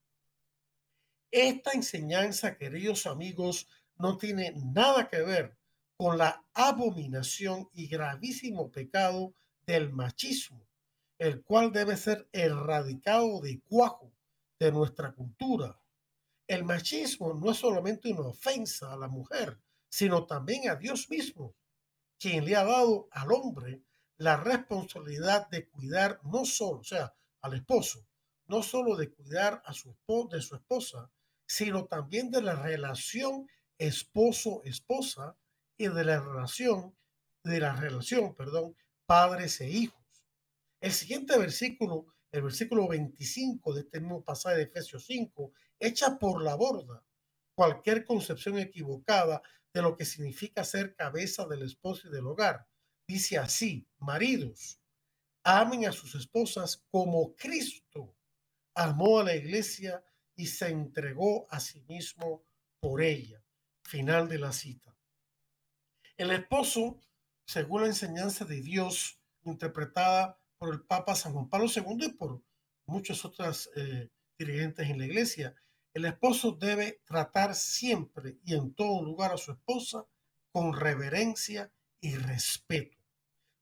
[1.31, 5.57] Esta enseñanza, queridos amigos, no tiene nada que ver
[5.95, 9.33] con la abominación y gravísimo pecado
[9.65, 10.67] del machismo,
[11.17, 14.10] el cual debe ser erradicado de cuajo
[14.61, 15.75] de nuestra cultura.
[16.45, 21.55] El machismo no es solamente una ofensa a la mujer, sino también a Dios mismo,
[22.19, 23.81] quien le ha dado al hombre
[24.17, 28.05] la responsabilidad de cuidar no solo, o sea, al esposo,
[28.45, 29.97] no solo de cuidar a su,
[30.29, 31.11] de su esposa,
[31.47, 33.47] sino también de la relación
[33.79, 35.39] esposo-esposa
[35.75, 36.95] y de la relación,
[37.43, 38.75] de la relación, perdón,
[39.07, 40.05] padres e hijos.
[40.81, 46.41] El siguiente versículo, el versículo 25 de este mismo pasaje de Efesios 5, echa por
[46.41, 47.03] la borda
[47.55, 49.41] cualquier concepción equivocada
[49.73, 52.67] de lo que significa ser cabeza del esposo y del hogar.
[53.07, 54.79] Dice así, maridos,
[55.43, 58.15] amen a sus esposas como Cristo
[58.73, 60.03] amó a la iglesia
[60.35, 62.43] y se entregó a sí mismo
[62.79, 63.43] por ella.
[63.83, 64.95] Final de la cita.
[66.17, 66.99] El esposo,
[67.45, 72.39] según la enseñanza de Dios interpretada por el Papa San Juan Pablo II y por
[72.85, 75.55] muchos otros eh, dirigentes en la iglesia,
[75.91, 80.05] el esposo debe tratar siempre y en todo lugar a su esposa
[80.51, 82.95] con reverencia y respeto.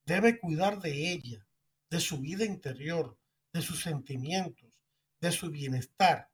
[0.05, 1.47] Debe cuidar de ella,
[1.89, 3.17] de su vida interior,
[3.53, 4.69] de sus sentimientos,
[5.21, 6.29] de su bienestar.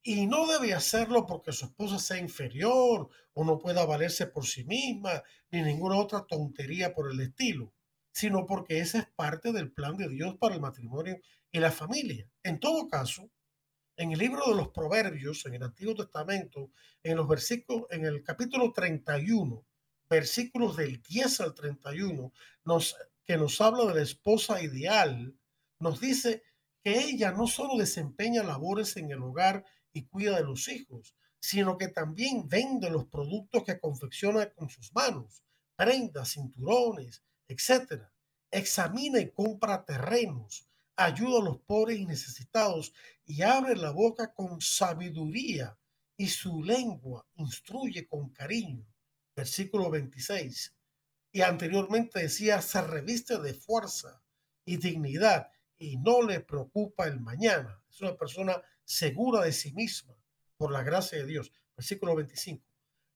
[0.00, 4.62] Y no debe hacerlo porque su esposa sea inferior o no pueda valerse por sí
[4.62, 7.74] misma, ni ninguna otra tontería por el estilo,
[8.18, 11.20] sino porque esa es parte del plan de Dios para el matrimonio
[11.52, 12.28] y la familia.
[12.42, 13.30] En todo caso,
[13.96, 16.72] en el libro de los Proverbios, en el Antiguo Testamento,
[17.04, 19.64] en los versículos, en el capítulo 31,
[20.10, 22.32] versículos del 10 al 31,
[22.64, 25.38] nos, que nos habla de la esposa ideal,
[25.78, 26.42] nos dice
[26.82, 31.78] que ella no solo desempeña labores en el hogar y cuida de los hijos, sino
[31.78, 35.44] que también vende los productos que confecciona con sus manos,
[35.76, 38.04] prendas, cinturones, etc.
[38.50, 42.92] Examina y compra terrenos, ayuda a los pobres y necesitados
[43.24, 45.78] y abre la boca con sabiduría
[46.16, 48.86] y su lengua instruye con cariño.
[49.34, 50.74] Versículo 26.
[51.32, 54.22] Y anteriormente decía, se reviste de fuerza
[54.64, 57.80] y dignidad y no le preocupa el mañana.
[57.88, 60.16] Es una persona segura de sí misma
[60.56, 61.52] por la gracia de Dios.
[61.76, 62.64] Versículo 25.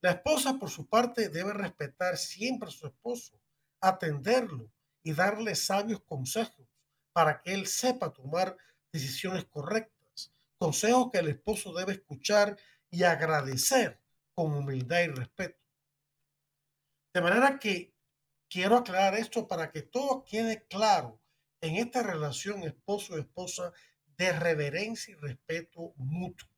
[0.01, 3.39] La esposa, por su parte, debe respetar siempre a su esposo,
[3.83, 4.71] atenderlo
[5.03, 6.65] y darle sabios consejos
[7.11, 8.57] para que él sepa tomar
[8.91, 10.33] decisiones correctas.
[10.57, 12.57] Consejos que el esposo debe escuchar
[12.89, 14.01] y agradecer
[14.33, 15.59] con humildad y respeto.
[17.13, 17.93] De manera que
[18.49, 21.19] quiero aclarar esto para que todo quede claro
[21.59, 23.73] en esta relación esposo-esposa
[24.17, 26.49] de reverencia y respeto mutuo.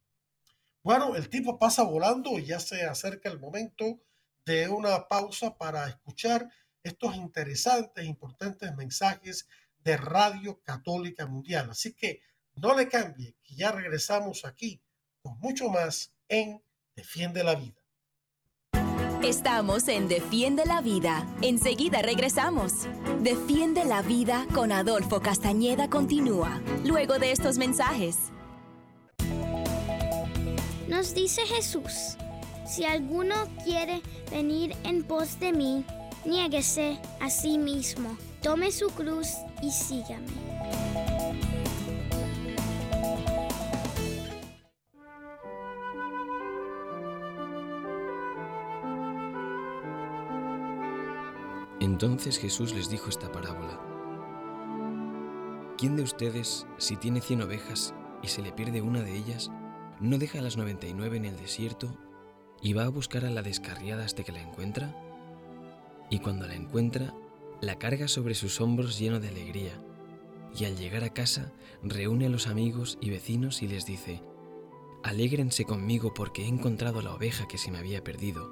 [0.84, 4.00] Bueno, el tiempo pasa volando y ya se acerca el momento
[4.46, 6.48] de una pausa para escuchar
[6.86, 9.48] estos interesantes, e importantes mensajes
[9.84, 11.70] de Radio Católica Mundial.
[11.72, 12.22] Así que
[12.56, 14.82] no le cambie, que ya regresamos aquí
[15.22, 16.62] con mucho más en
[16.96, 17.82] Defiende la Vida.
[19.24, 21.28] Estamos en Defiende la Vida.
[21.42, 22.88] Enseguida regresamos.
[23.22, 28.18] Defiende la Vida con Adolfo Castañeda continúa, luego de estos mensajes.
[30.88, 32.16] Nos dice Jesús,
[32.68, 35.86] si alguno quiere venir en pos de mí,
[36.26, 39.30] niéguese a sí mismo, tome su cruz
[39.62, 40.26] y sígame.
[51.80, 53.80] Entonces Jesús les dijo esta parábola.
[55.78, 59.52] ¿Quién de ustedes, si tiene cien ovejas y se le pierde una de ellas,
[60.00, 61.98] no deja las noventa y nueve en el desierto
[62.62, 65.05] y va a buscar a la descarriada hasta que la encuentra?
[66.10, 67.14] Y cuando la encuentra,
[67.62, 69.74] la carga sobre sus hombros lleno de alegría,
[70.58, 71.52] y al llegar a casa
[71.84, 74.22] reúne a los amigos y vecinos y les dice,
[75.04, 78.52] Alégrense conmigo porque he encontrado la oveja que se me había perdido.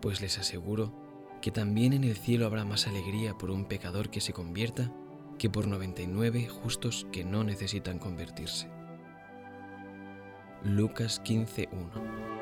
[0.00, 0.92] Pues les aseguro
[1.40, 4.92] que también en el cielo habrá más alegría por un pecador que se convierta
[5.38, 8.68] que por 99 justos que no necesitan convertirse.
[10.64, 12.41] Lucas 15.1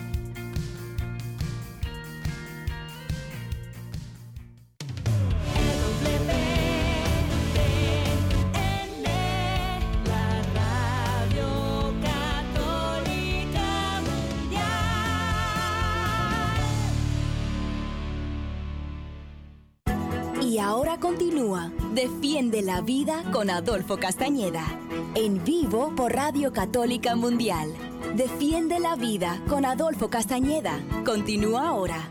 [22.01, 24.65] Defiende la Vida con Adolfo Castañeda.
[25.13, 27.71] En vivo por Radio Católica Mundial.
[28.15, 30.83] Defiende la Vida con Adolfo Castañeda.
[31.05, 32.09] Continúa ahora.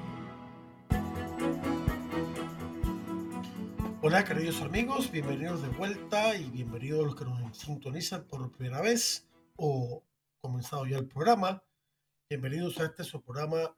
[4.00, 9.26] Hola queridos amigos, bienvenidos de vuelta y bienvenidos los que nos sintonizan por primera vez
[9.56, 10.04] o
[10.40, 11.64] comenzado ya el programa.
[12.28, 13.76] Bienvenidos a este su programa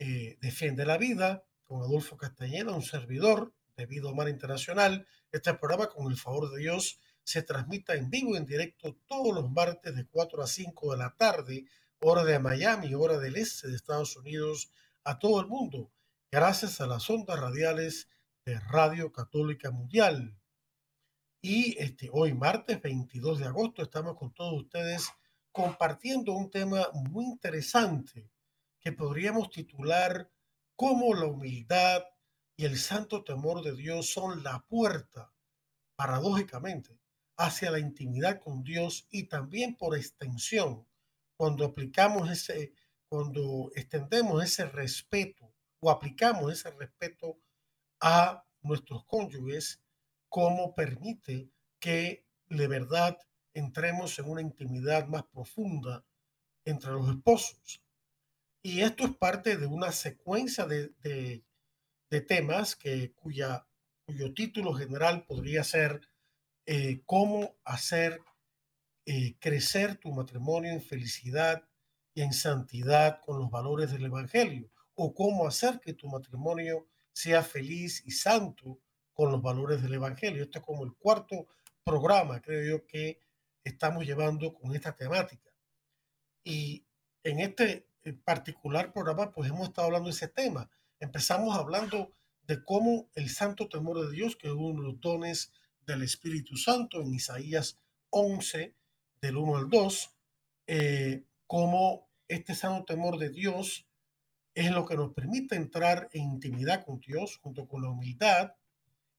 [0.00, 5.06] eh, Defiende la Vida con Adolfo Castañeda, un servidor de Vida Humana Internacional.
[5.32, 9.34] Este programa, con el favor de Dios, se transmite en vivo y en directo todos
[9.34, 11.64] los martes de 4 a 5 de la tarde,
[12.00, 14.70] hora de Miami, hora del este de Estados Unidos,
[15.04, 15.90] a todo el mundo,
[16.30, 18.08] gracias a las ondas radiales
[18.44, 20.36] de Radio Católica Mundial.
[21.40, 25.08] Y este, hoy, martes 22 de agosto, estamos con todos ustedes
[25.50, 28.30] compartiendo un tema muy interesante
[28.80, 30.30] que podríamos titular
[30.76, 32.02] Cómo la humildad
[32.64, 35.32] el santo temor de Dios son la puerta,
[35.96, 36.98] paradójicamente,
[37.36, 40.86] hacia la intimidad con Dios y también por extensión,
[41.36, 42.72] cuando aplicamos ese,
[43.08, 47.40] cuando extendemos ese respeto o aplicamos ese respeto
[48.00, 49.80] a nuestros cónyuges,
[50.28, 53.18] como permite que de verdad
[53.54, 56.04] entremos en una intimidad más profunda
[56.64, 57.82] entre los esposos.
[58.62, 61.44] Y esto es parte de una secuencia de, de,
[62.20, 63.66] temas que, cuya,
[64.04, 66.08] cuyo título general podría ser
[66.66, 68.20] eh, cómo hacer
[69.04, 71.66] eh, crecer tu matrimonio en felicidad
[72.14, 77.42] y en santidad con los valores del Evangelio, o cómo hacer que tu matrimonio sea
[77.42, 78.78] feliz y santo
[79.12, 80.42] con los valores del Evangelio.
[80.42, 81.48] Esto es como el cuarto
[81.84, 83.20] programa, creo yo, que
[83.64, 85.50] estamos llevando con esta temática.
[86.44, 86.84] Y
[87.24, 87.86] en este
[88.24, 90.70] particular programa, pues hemos estado hablando de ese tema.
[91.02, 92.12] Empezamos hablando
[92.46, 95.50] de cómo el santo temor de Dios, que es uno de los dones
[95.84, 98.76] del Espíritu Santo en Isaías 11,
[99.20, 100.10] del 1 al 2,
[100.68, 103.84] eh, cómo este santo temor de Dios
[104.54, 108.52] es lo que nos permite entrar en intimidad con Dios junto con la humildad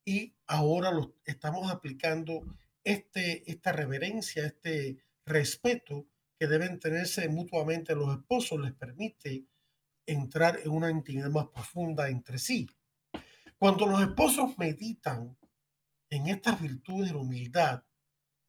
[0.05, 0.89] y ahora
[1.25, 2.45] estamos aplicando
[2.85, 6.07] este, esta reverencia, este respeto
[6.39, 8.61] que deben tenerse mutuamente los esposos.
[8.61, 9.47] Les permite
[10.05, 12.69] entrar en una intimidad más profunda entre sí.
[13.57, 15.37] Cuando los esposos meditan
[16.09, 17.83] en estas virtudes de humildad,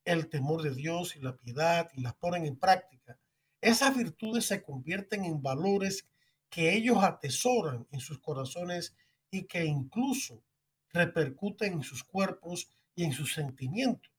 [0.05, 3.19] el temor de Dios y la piedad y las ponen en práctica,
[3.61, 6.07] esas virtudes se convierten en valores
[6.51, 8.95] que ellos atesoran en sus corazones
[9.31, 10.43] y que incluso
[10.91, 14.13] repercuten en sus cuerpos y en sus sentimientos.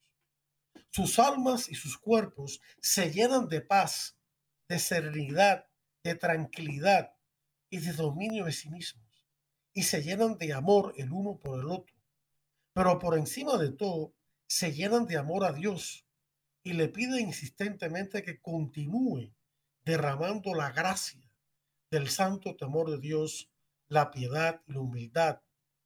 [0.90, 4.18] Sus almas y sus cuerpos se llenan de paz,
[4.68, 5.68] de serenidad,
[6.04, 7.15] de tranquilidad
[7.70, 9.06] y de dominio de sí mismos.
[9.74, 11.96] Y se llenan de amor el uno por el otro.
[12.74, 14.14] Pero por encima de todo,
[14.48, 16.06] se llenan de amor a Dios
[16.64, 19.32] y le piden insistentemente que continúe
[19.84, 21.22] derramando la gracia
[21.92, 23.52] del santo temor de Dios,
[23.88, 25.42] la piedad y la humildad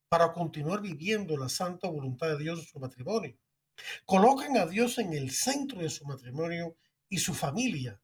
[0.08, 3.38] para continuar viviendo la santa voluntad de Dios en su matrimonio.
[4.06, 6.76] Colocan a Dios en el centro de su matrimonio
[7.08, 8.02] y su familia,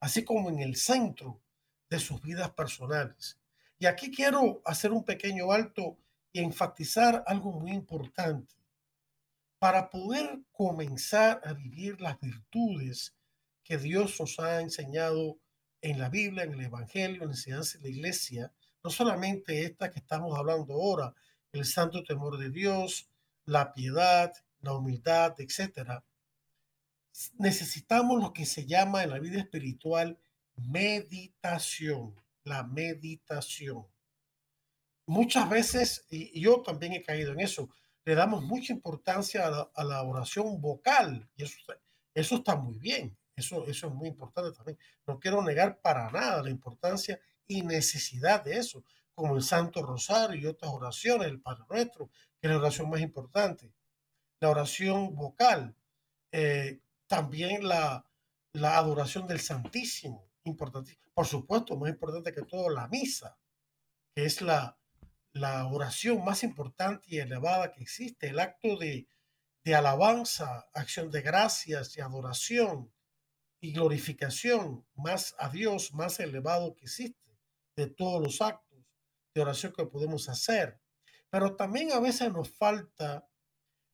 [0.00, 1.42] así como en el centro
[1.88, 3.38] de sus vidas personales.
[3.78, 5.98] Y aquí quiero hacer un pequeño alto
[6.32, 8.54] y enfatizar algo muy importante.
[9.58, 13.14] Para poder comenzar a vivir las virtudes
[13.64, 15.38] que Dios nos ha enseñado
[15.80, 19.90] en la Biblia, en el Evangelio, en la enseñanza de la iglesia, no solamente esta
[19.90, 21.14] que estamos hablando ahora,
[21.52, 23.08] el santo temor de Dios,
[23.44, 26.04] la piedad, la humildad, etcétera,
[27.38, 30.18] necesitamos lo que se llama en la vida espiritual
[30.56, 32.14] meditación,
[32.44, 33.86] la meditación.
[35.06, 37.68] Muchas veces, y yo también he caído en eso,
[38.04, 41.56] le damos mucha importancia a la, oración vocal, y eso,
[42.14, 44.78] eso está muy bien, eso, eso es muy importante también.
[45.06, 50.40] No quiero negar para nada la importancia y necesidad de eso, como el Santo Rosario
[50.40, 52.08] y otras oraciones, el Padre Nuestro,
[52.40, 53.72] que es la oración más importante
[54.40, 55.74] la oración vocal,
[56.32, 58.04] eh, también la,
[58.52, 60.98] la adoración del Santísimo, importante.
[61.14, 63.38] Por supuesto, más importante que todo, la misa,
[64.14, 64.78] que es la,
[65.32, 69.08] la oración más importante y elevada que existe, el acto de,
[69.64, 72.92] de alabanza, acción de gracias y adoración
[73.60, 77.38] y glorificación más a Dios, más elevado que existe
[77.76, 78.78] de todos los actos
[79.34, 80.80] de oración que podemos hacer.
[81.30, 83.28] Pero también a veces nos falta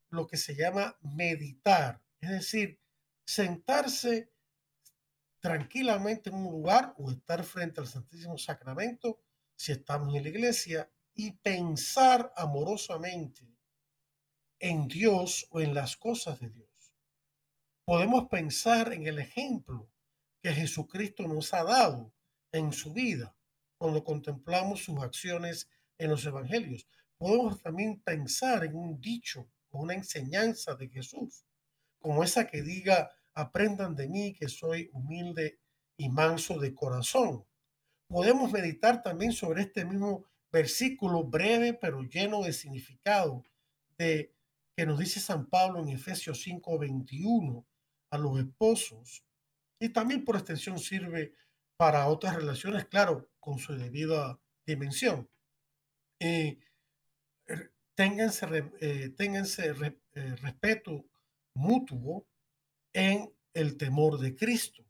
[0.09, 2.79] lo que se llama meditar, es decir,
[3.25, 4.32] sentarse
[5.43, 9.19] tranquilamente en un lugar o estar frente al Santísimo Sacramento,
[9.57, 13.45] si estamos en la iglesia, y pensar amorosamente
[14.59, 16.95] en Dios o en las cosas de Dios.
[17.83, 19.91] Podemos pensar en el ejemplo
[20.41, 22.13] que Jesucristo nos ha dado
[22.53, 23.35] en su vida
[23.77, 25.67] cuando contemplamos sus acciones
[25.97, 26.87] en los evangelios.
[27.17, 31.45] Podemos también pensar en un dicho o una enseñanza de Jesús,
[31.99, 35.59] como esa que diga, aprendan de mí que soy humilde
[35.97, 37.45] y manso de corazón.
[38.07, 43.43] Podemos meditar también sobre este mismo versículo breve pero lleno de significado
[43.97, 44.33] de
[44.75, 47.65] que nos dice San Pablo en Efesios 5:21
[48.11, 49.23] a los esposos
[49.79, 51.33] y también por extensión sirve
[51.77, 55.29] para otras relaciones, claro, con su debida dimensión.
[56.19, 56.59] Eh,
[57.95, 58.45] ténganse,
[58.79, 59.13] eh,
[60.15, 61.05] eh, respeto
[61.55, 62.25] mutuo
[62.93, 64.83] en el temor de Cristo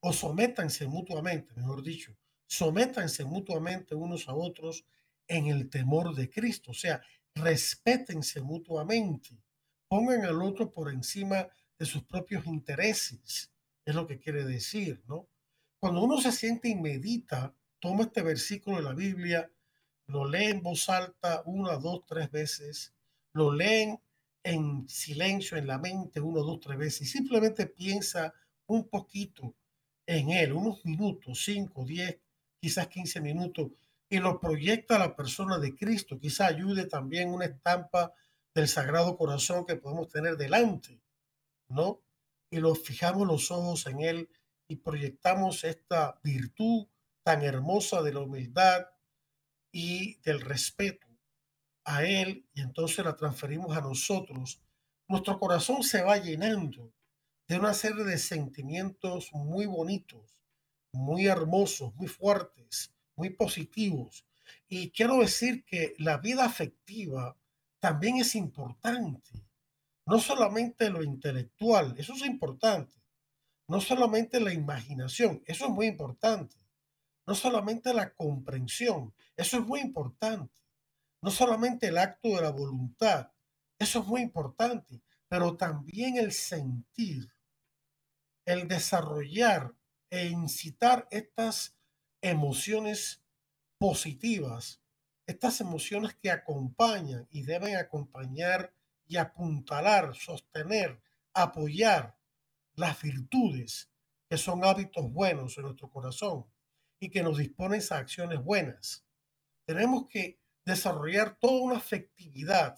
[0.00, 2.16] o sométanse mutuamente, mejor dicho,
[2.46, 4.84] sométanse mutuamente unos a otros
[5.26, 7.02] en el temor de Cristo, o sea,
[7.34, 9.30] respétense mutuamente,
[9.88, 13.50] pongan al otro por encima de sus propios intereses,
[13.84, 15.28] es lo que quiere decir, ¿no?
[15.78, 19.50] Cuando uno se siente y medita, toma este versículo de la Biblia,
[20.06, 22.94] lo lee en voz alta una, dos, tres veces,
[23.32, 24.00] lo leen
[24.46, 28.32] en silencio en la mente una, dos, tres veces y simplemente piensa
[28.66, 29.54] un poquito
[30.06, 32.18] en él, unos minutos, cinco, diez,
[32.60, 33.72] quizás quince minutos,
[34.08, 36.20] y lo proyecta a la persona de Cristo.
[36.20, 38.14] Quizá ayude también una estampa
[38.54, 41.00] del Sagrado Corazón que podemos tener delante,
[41.68, 42.00] ¿no?
[42.48, 44.28] Y lo fijamos los ojos en Él
[44.68, 46.86] y proyectamos esta virtud
[47.24, 48.86] tan hermosa de la humildad
[49.72, 51.05] y del respeto
[51.86, 54.60] a Él y entonces la transferimos a nosotros.
[55.08, 56.92] Nuestro corazón se va llenando
[57.48, 60.42] de una serie de sentimientos muy bonitos,
[60.92, 64.26] muy hermosos, muy fuertes, muy positivos.
[64.68, 67.36] Y quiero decir que la vida afectiva
[67.78, 69.30] también es importante.
[70.06, 72.94] No solamente lo intelectual, eso es importante.
[73.68, 76.56] No solamente la imaginación, eso es muy importante.
[77.26, 80.65] No solamente la comprensión, eso es muy importante.
[81.26, 83.32] No solamente el acto de la voluntad,
[83.80, 87.34] eso es muy importante, pero también el sentir,
[88.44, 89.74] el desarrollar
[90.08, 91.76] e incitar estas
[92.20, 93.24] emociones
[93.76, 94.80] positivas,
[95.26, 98.72] estas emociones que acompañan y deben acompañar
[99.08, 101.02] y apuntalar, sostener,
[101.34, 102.16] apoyar
[102.76, 103.90] las virtudes
[104.30, 106.46] que son hábitos buenos en nuestro corazón
[107.00, 109.04] y que nos disponen a acciones buenas.
[109.64, 112.76] Tenemos que desarrollar toda una afectividad,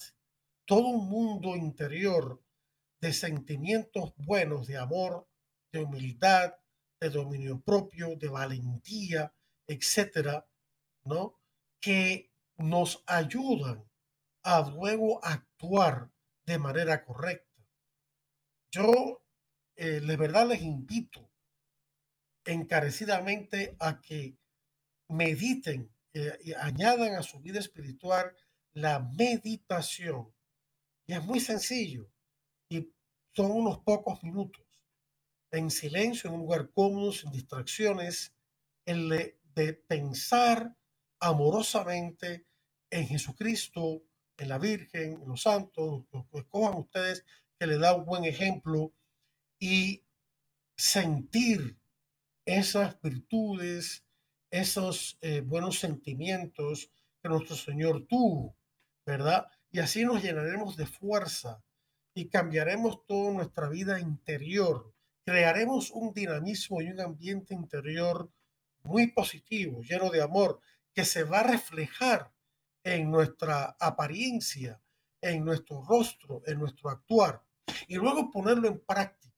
[0.66, 2.40] todo un mundo interior
[3.00, 5.26] de sentimientos buenos, de amor,
[5.72, 6.54] de humildad,
[7.00, 9.32] de dominio propio, de valentía,
[9.66, 10.46] etcétera,
[11.04, 11.40] ¿no?
[11.80, 13.88] Que nos ayudan
[14.42, 16.10] a luego actuar
[16.44, 17.48] de manera correcta.
[18.70, 19.22] Yo,
[19.76, 21.30] eh, de verdad, les invito
[22.44, 24.36] encarecidamente a que
[25.08, 28.34] mediten eh, y añadan a su vida espiritual
[28.72, 30.34] la meditación.
[31.06, 32.10] Y es muy sencillo
[32.68, 32.92] y
[33.34, 34.66] son unos pocos minutos
[35.50, 38.34] en silencio, en un lugar cómodo, sin distracciones,
[38.84, 40.76] el de, pensar
[41.20, 42.46] amorosamente
[42.90, 44.04] en Jesucristo,
[44.36, 47.24] en la Virgen, en los santos, que escojan ustedes,
[47.58, 48.92] que le da un buen ejemplo
[49.58, 50.04] y
[50.76, 51.76] sentir
[52.46, 54.04] esas virtudes,
[54.50, 56.90] esos eh, buenos sentimientos
[57.22, 58.56] que nuestro Señor tuvo,
[59.04, 59.46] ¿verdad?
[59.70, 61.62] Y así nos llenaremos de fuerza
[62.14, 64.92] y cambiaremos toda nuestra vida interior
[65.28, 68.32] crearemos un dinamismo y un ambiente interior
[68.84, 70.58] muy positivo, lleno de amor,
[70.94, 72.32] que se va a reflejar
[72.82, 74.80] en nuestra apariencia,
[75.20, 77.42] en nuestro rostro, en nuestro actuar,
[77.88, 79.36] y luego ponerlo en práctica,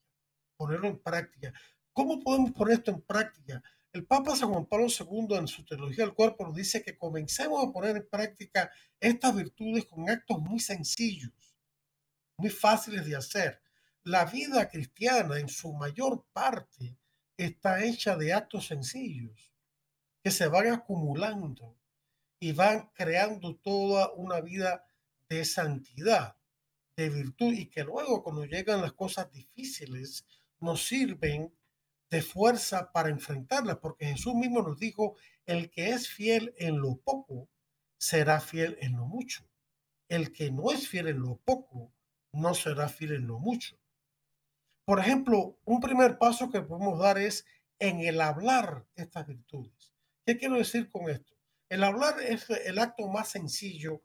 [0.55, 1.51] ponerlo en práctica.
[1.91, 3.61] ¿Cómo podemos poner esto en práctica?
[3.93, 7.61] El Papa San Juan Pablo II en su teología del cuerpo nos dice que comencemos
[7.61, 8.71] a poner en práctica
[9.01, 11.33] estas virtudes con actos muy sencillos,
[12.37, 13.61] muy fáciles de hacer,
[14.03, 16.97] la vida cristiana en su mayor parte
[17.35, 19.53] está hecha de actos sencillos
[20.23, 21.77] que se van acumulando
[22.39, 24.85] y van creando toda una vida
[25.27, 26.37] de santidad,
[26.95, 30.25] de virtud y que luego cuando llegan las cosas difíciles
[30.59, 31.53] nos sirven
[32.11, 36.97] de fuerza para enfrentarlas, porque Jesús mismo nos dijo, el que es fiel en lo
[36.97, 37.49] poco,
[37.97, 39.47] será fiel en lo mucho.
[40.09, 41.93] El que no es fiel en lo poco,
[42.33, 43.77] no será fiel en lo mucho.
[44.83, 47.45] Por ejemplo, un primer paso que podemos dar es
[47.79, 49.93] en el hablar estas virtudes.
[50.25, 51.33] ¿Qué quiero decir con esto?
[51.69, 54.03] El hablar es el acto más sencillo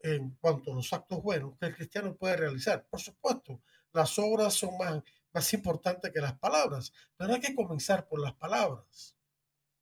[0.00, 2.84] en cuanto a los actos buenos que el cristiano puede realizar.
[2.90, 3.62] Por supuesto,
[3.92, 5.02] las obras son más,
[5.32, 9.16] más importantes que las palabras, pero hay que comenzar por las palabras.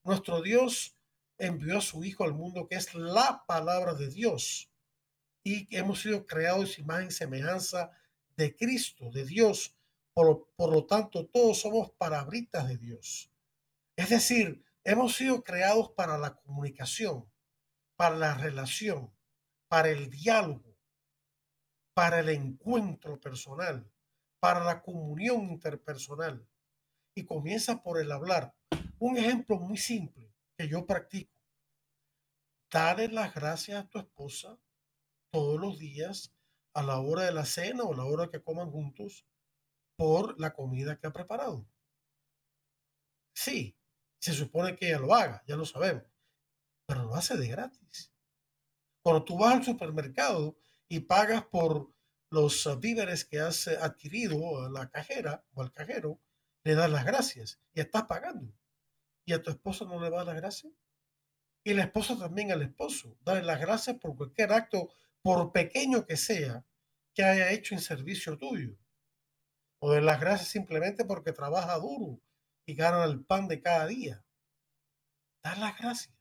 [0.04, 0.96] Nuestro Dios
[1.38, 4.70] envió a su Hijo al mundo, que es la palabra de Dios.
[5.42, 7.90] Y hemos sido creados imagen y semejanza
[8.36, 9.76] de Cristo, de Dios.
[10.14, 13.30] Por, por lo tanto, todos somos palabritas de Dios.
[13.96, 17.30] Es decir, hemos sido creados para la comunicación,
[17.96, 19.12] para la relación,
[19.68, 20.76] para el diálogo,
[21.94, 23.90] para el encuentro personal,
[24.46, 26.48] para la comunión interpersonal.
[27.16, 28.54] Y comienza por el hablar.
[29.00, 31.42] Un ejemplo muy simple que yo practico.
[32.70, 34.56] Dale las gracias a tu esposa
[35.32, 36.32] todos los días
[36.74, 39.26] a la hora de la cena o a la hora que coman juntos
[39.96, 41.66] por la comida que ha preparado.
[43.34, 43.76] Sí,
[44.20, 46.04] se supone que ella lo haga, ya lo sabemos,
[46.86, 48.14] pero lo hace de gratis.
[49.02, 51.95] Cuando tú vas al supermercado y pagas por
[52.30, 56.20] los víveres que has adquirido a la cajera o al cajero,
[56.64, 58.52] le das las gracias y estás pagando.
[59.24, 60.72] ¿Y a tu esposa no le dar las gracias?
[61.64, 63.16] Y la esposa también al esposo.
[63.22, 64.88] Darle las gracias por cualquier acto
[65.20, 66.64] por pequeño que sea,
[67.12, 68.76] que haya hecho en servicio tuyo.
[69.80, 72.20] O de las gracias simplemente porque trabaja duro
[72.66, 74.24] y gana el pan de cada día.
[75.42, 76.16] Da las gracias.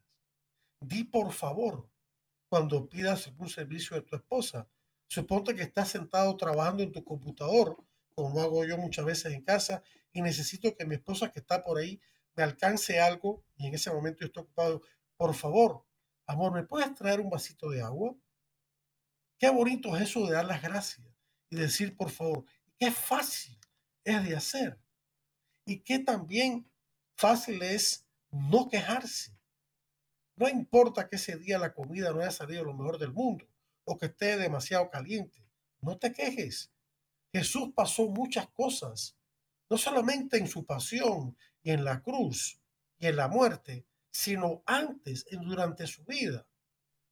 [0.79, 1.89] Di por favor
[2.49, 4.67] cuando pidas un servicio de tu esposa.
[5.07, 7.77] Suponte que estás sentado trabajando en tu computador,
[8.15, 11.77] como hago yo muchas veces en casa, y necesito que mi esposa que está por
[11.77, 12.01] ahí
[12.35, 14.81] me alcance algo y en ese momento yo estoy ocupado.
[15.17, 15.85] Por favor,
[16.27, 18.15] amor, ¿me puedes traer un vasito de agua?
[19.37, 21.07] Qué bonito es eso de dar las gracias
[21.49, 22.45] y decir, por favor,
[22.77, 23.57] qué fácil
[24.03, 24.79] es de hacer.
[25.65, 26.69] Y qué también
[27.15, 29.37] fácil es no quejarse.
[30.35, 33.47] No importa que ese día la comida no haya salido lo mejor del mundo
[33.85, 35.45] o que esté demasiado caliente.
[35.81, 36.71] No te quejes.
[37.31, 39.17] Jesús pasó muchas cosas,
[39.69, 42.59] no solamente en su pasión y en la cruz
[42.97, 46.47] y en la muerte, sino antes, durante su vida.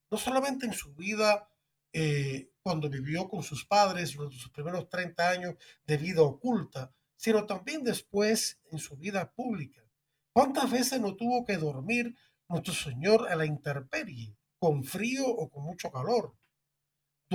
[0.10, 1.50] No solamente en su vida
[1.92, 5.56] eh, cuando vivió con sus padres durante sus primeros 30 años
[5.86, 9.84] de vida oculta, sino también después en su vida pública.
[10.32, 12.16] ¿Cuántas veces no tuvo que dormir
[12.50, 16.34] nuestro Señor a la intemperie, con frío o con mucho calor,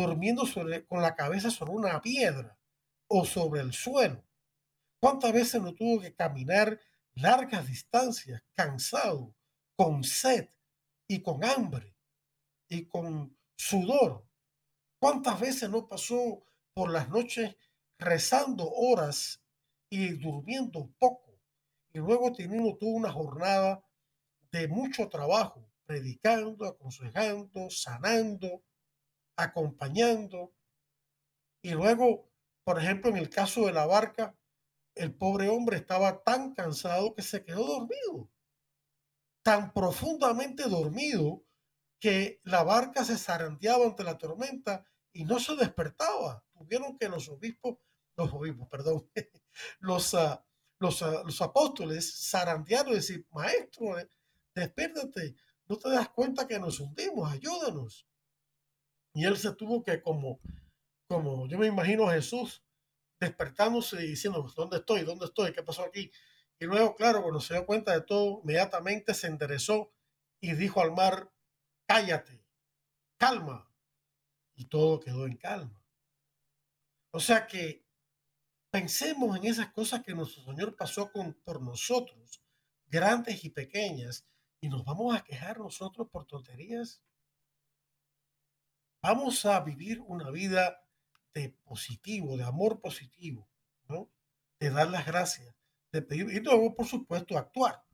[0.07, 0.45] durmiendo
[0.87, 2.59] con la cabeza sobre una piedra
[3.09, 4.25] o sobre el suelo?
[5.01, 6.81] ¿Cuántas veces no tuvo que caminar
[7.15, 9.35] largas distancias, cansado,
[9.77, 10.49] con sed
[11.07, 11.97] y con hambre
[12.69, 14.27] y con sudor?
[15.01, 16.45] ¿Cuántas veces no pasó
[16.75, 17.57] por las noches
[17.99, 19.41] rezando horas
[19.89, 21.41] y durmiendo poco?
[21.93, 23.85] Y luego teniendo toda una jornada
[24.51, 28.63] de mucho trabajo, predicando, aconsejando, sanando,
[29.39, 30.53] acompañando.
[31.62, 32.30] Y luego,
[32.64, 34.36] por ejemplo, en el caso de la barca,
[34.95, 38.30] el pobre hombre estaba tan cansado que se quedó dormido,
[39.43, 41.45] tan profundamente dormido
[42.01, 46.45] que la barca se zarandeaba ante la tormenta y no se despertaba.
[46.53, 47.78] Tuvieron que los obispos,
[48.16, 49.09] los obispos, perdón,
[49.78, 50.39] los, uh,
[50.80, 54.09] los, uh, los apóstoles zarandearon y decir, maestro, eh,
[54.55, 55.36] despiértate,
[55.66, 58.09] no te das cuenta que nos hundimos, ayúdanos.
[59.19, 60.39] Y él se tuvo que como,
[61.09, 62.62] como yo me imagino Jesús
[63.19, 65.03] despertándose y diciendo, ¿dónde estoy?
[65.03, 65.53] ¿Dónde estoy?
[65.53, 66.12] ¿Qué pasó aquí?
[66.61, 69.93] Y luego, claro, cuando se dio cuenta de todo, inmediatamente se enderezó
[70.41, 71.33] y dijo al mar,
[71.89, 72.45] cállate,
[73.16, 73.69] calma.
[74.55, 75.85] Y todo quedó en calma.
[77.11, 77.85] O sea que
[78.71, 82.41] pensemos en esas cosas que nuestro Señor pasó con, por nosotros,
[82.87, 84.29] grandes y pequeñas,
[84.61, 87.03] y nos vamos a quejar nosotros por tonterías.
[89.03, 90.83] Vamos a vivir una vida
[91.35, 93.49] de positivo, de amor positivo.
[94.61, 95.55] De dar las gracias,
[95.93, 97.85] de pedir, y luego, por supuesto, actuar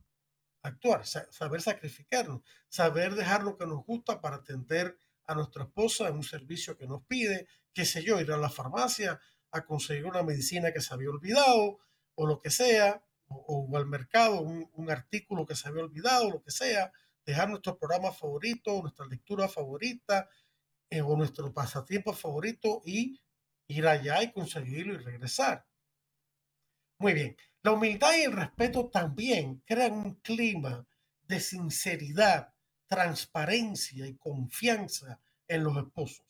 [0.65, 6.15] actuar, saber sacrificarnos, saber dejar lo que nos gusta para atender a nuestra esposa en
[6.15, 9.19] un servicio que nos pide, qué sé yo, ir a la farmacia
[9.51, 11.79] a conseguir una medicina que se había olvidado
[12.15, 16.51] o lo que sea, o, al mercado un, artículo que se había olvidado, lo que
[16.51, 16.91] sea,
[17.25, 20.29] dejar nuestro programa favorito, nuestra lectura favorita
[20.91, 23.19] nuestro pasatiempo favorito y
[23.67, 25.65] ir allá y conseguirlo y regresar.
[26.99, 30.87] Muy bien, la humildad y el respeto también crean un clima
[31.27, 32.53] de sinceridad,
[32.87, 36.25] transparencia y confianza en los esposos,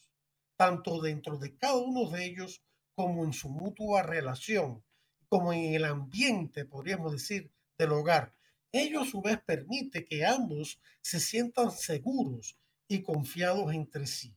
[0.56, 2.64] tanto dentro de cada uno de ellos
[2.95, 4.84] como en su mutua relación,
[5.28, 8.34] como en el ambiente, podríamos decir, del hogar.
[8.72, 14.36] Ello a su vez permite que ambos se sientan seguros y confiados entre sí.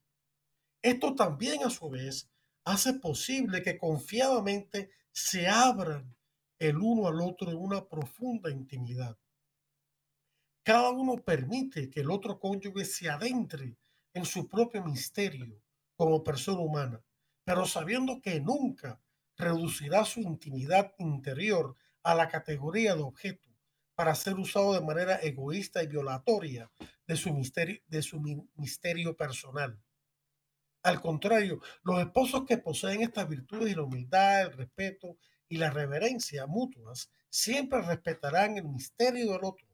[0.82, 2.30] Esto también a su vez
[2.64, 6.14] hace posible que confiadamente se abran
[6.58, 9.16] el uno al otro en una profunda intimidad.
[10.62, 13.76] cada uno permite que el otro cónyuge se adentre
[14.12, 15.62] en su propio misterio
[15.96, 17.02] como persona humana,
[17.44, 19.00] pero sabiendo que nunca
[19.36, 23.48] reducirá su intimidad interior a la categoría de objeto
[23.94, 26.70] para ser usado de manera egoísta y violatoria
[27.06, 28.20] de su misterio, de su
[28.54, 29.80] misterio personal.
[30.82, 35.18] Al contrario, los esposos que poseen estas virtudes y la humildad, el respeto
[35.48, 39.66] y la reverencia mutuas siempre respetarán el misterio del otro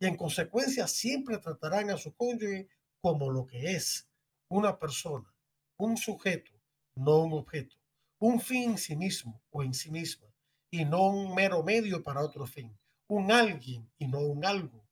[0.00, 2.68] y en consecuencia siempre tratarán a su cónyuge
[3.00, 4.08] como lo que es,
[4.48, 5.32] una persona,
[5.76, 6.52] un sujeto,
[6.94, 7.76] no un objeto,
[8.18, 10.28] un fin en sí mismo o en sí misma,
[10.70, 12.76] y no un mero medio para otro fin,
[13.08, 14.86] un alguien y no un algo,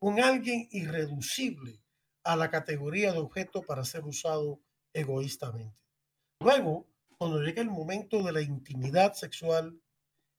[0.00, 1.82] un alguien irreducible
[2.24, 4.60] a la categoría de objeto para ser usado
[4.92, 5.76] egoístamente.
[6.40, 6.86] Luego,
[7.18, 9.80] cuando llega el momento de la intimidad sexual,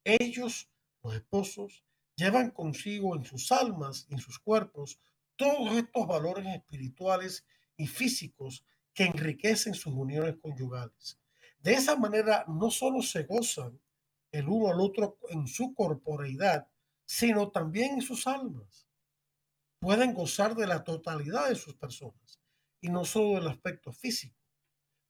[0.04, 0.70] ellos,
[1.02, 1.84] los esposos,
[2.16, 5.00] llevan consigo en sus almas y en sus cuerpos
[5.36, 7.46] todos estos valores espirituales
[7.78, 11.18] y físicos que enriquecen sus uniones conyugales.
[11.60, 13.80] De esa manera no solo se gozan
[14.32, 16.68] el uno al otro en su corporeidad,
[17.06, 18.88] sino también en sus almas.
[19.80, 22.40] Pueden gozar de la totalidad de sus personas
[22.82, 24.43] y no solo del aspecto físico.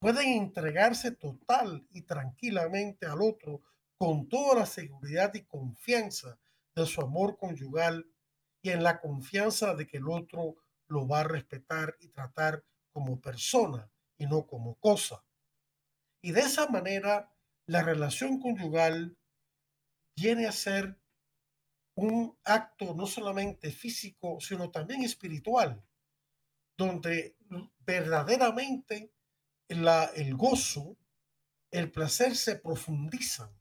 [0.03, 3.61] Pueden entregarse total y tranquilamente al otro
[3.97, 6.37] con toda la seguridad y confianza
[6.75, 8.11] de su amor conyugal
[8.61, 10.57] y en la confianza de que el otro
[10.89, 15.23] lo va a respetar y tratar como persona y no como cosa.
[16.21, 17.33] Y de esa manera,
[17.65, 19.17] la relación conyugal
[20.17, 20.99] viene a ser
[21.95, 25.81] un acto no solamente físico, sino también espiritual,
[26.77, 27.37] donde
[27.85, 29.13] verdaderamente
[29.74, 30.97] el gozo,
[31.71, 33.51] el placer se profundizan,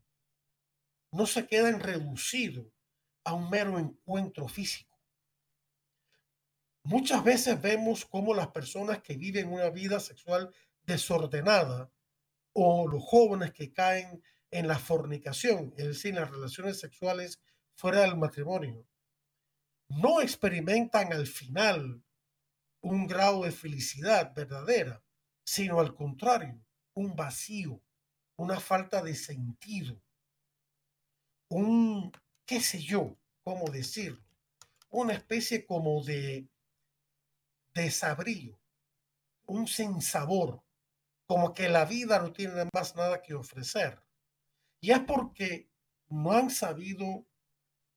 [1.13, 2.67] no se quedan reducidos
[3.25, 4.99] a un mero encuentro físico.
[6.85, 10.53] Muchas veces vemos cómo las personas que viven una vida sexual
[10.83, 11.93] desordenada
[12.53, 17.41] o los jóvenes que caen en la fornicación, es decir, en las relaciones sexuales
[17.75, 18.87] fuera del matrimonio,
[19.89, 22.03] no experimentan al final
[22.81, 25.02] un grado de felicidad verdadera,
[25.45, 26.61] sino al contrario,
[26.95, 27.81] un vacío,
[28.37, 30.01] una falta de sentido,
[31.49, 32.13] un,
[32.47, 34.25] qué sé yo, cómo decirlo,
[34.91, 36.49] una especie como de
[37.75, 38.59] desabrío,
[39.47, 40.63] un sinsabor,
[41.27, 44.03] como que la vida no tiene más nada que ofrecer.
[44.81, 45.71] Y es porque
[46.09, 47.27] no han sabido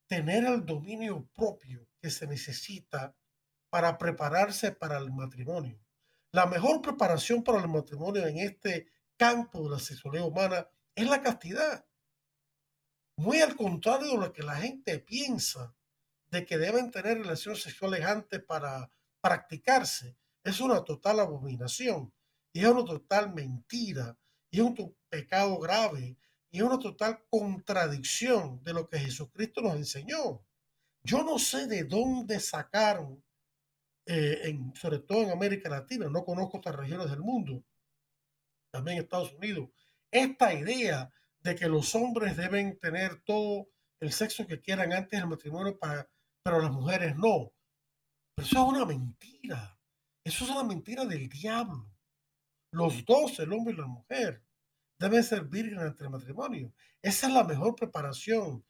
[0.08, 3.16] tener el dominio propio que se necesita
[3.70, 5.85] para prepararse para el matrimonio.
[6.36, 11.22] La mejor preparación para el matrimonio en este campo de la sexualidad humana es la
[11.22, 11.86] castidad.
[13.16, 15.74] Muy al contrario de lo que la gente piensa
[16.28, 22.14] de que deben tener relaciones sexuales antes para practicarse, es una total abominación
[22.52, 24.18] y es una total mentira
[24.52, 26.18] y es un pecado grave
[26.52, 30.46] y es una total contradicción de lo que Jesucristo nos enseñó.
[31.02, 33.24] Yo no sé de dónde sacaron,
[34.06, 37.64] eh, en, sobre todo en América Latina, no conozco otras regiones del mundo,
[38.72, 39.70] también Estados Unidos,
[40.12, 43.68] esta idea de que los hombres deben tener todo
[44.00, 46.10] el sexo que quieran antes del matrimonio, para,
[46.44, 47.52] pero las mujeres no.
[48.36, 49.80] Pero eso es una mentira.
[50.24, 51.88] Eso es una mentira del diablo.
[52.72, 54.44] Los dos, el hombre y la mujer,
[55.00, 56.74] deben ser vírgenes ante el matrimonio.
[57.02, 58.66] Esa es la mejor preparación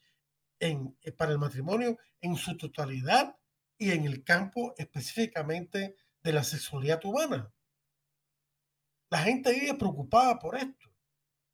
[0.59, 3.35] en, eh, para el matrimonio en su totalidad
[3.77, 7.51] y en el campo específicamente de la sexualidad humana.
[9.09, 10.89] La gente vive preocupada por esto.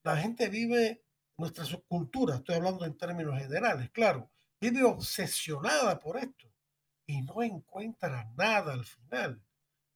[0.04, 1.04] La gente vive
[1.38, 6.52] nuestra subcultura, estoy hablando en términos generales, claro, vive obsesionada por esto
[7.06, 9.44] y no encuentra nada al final.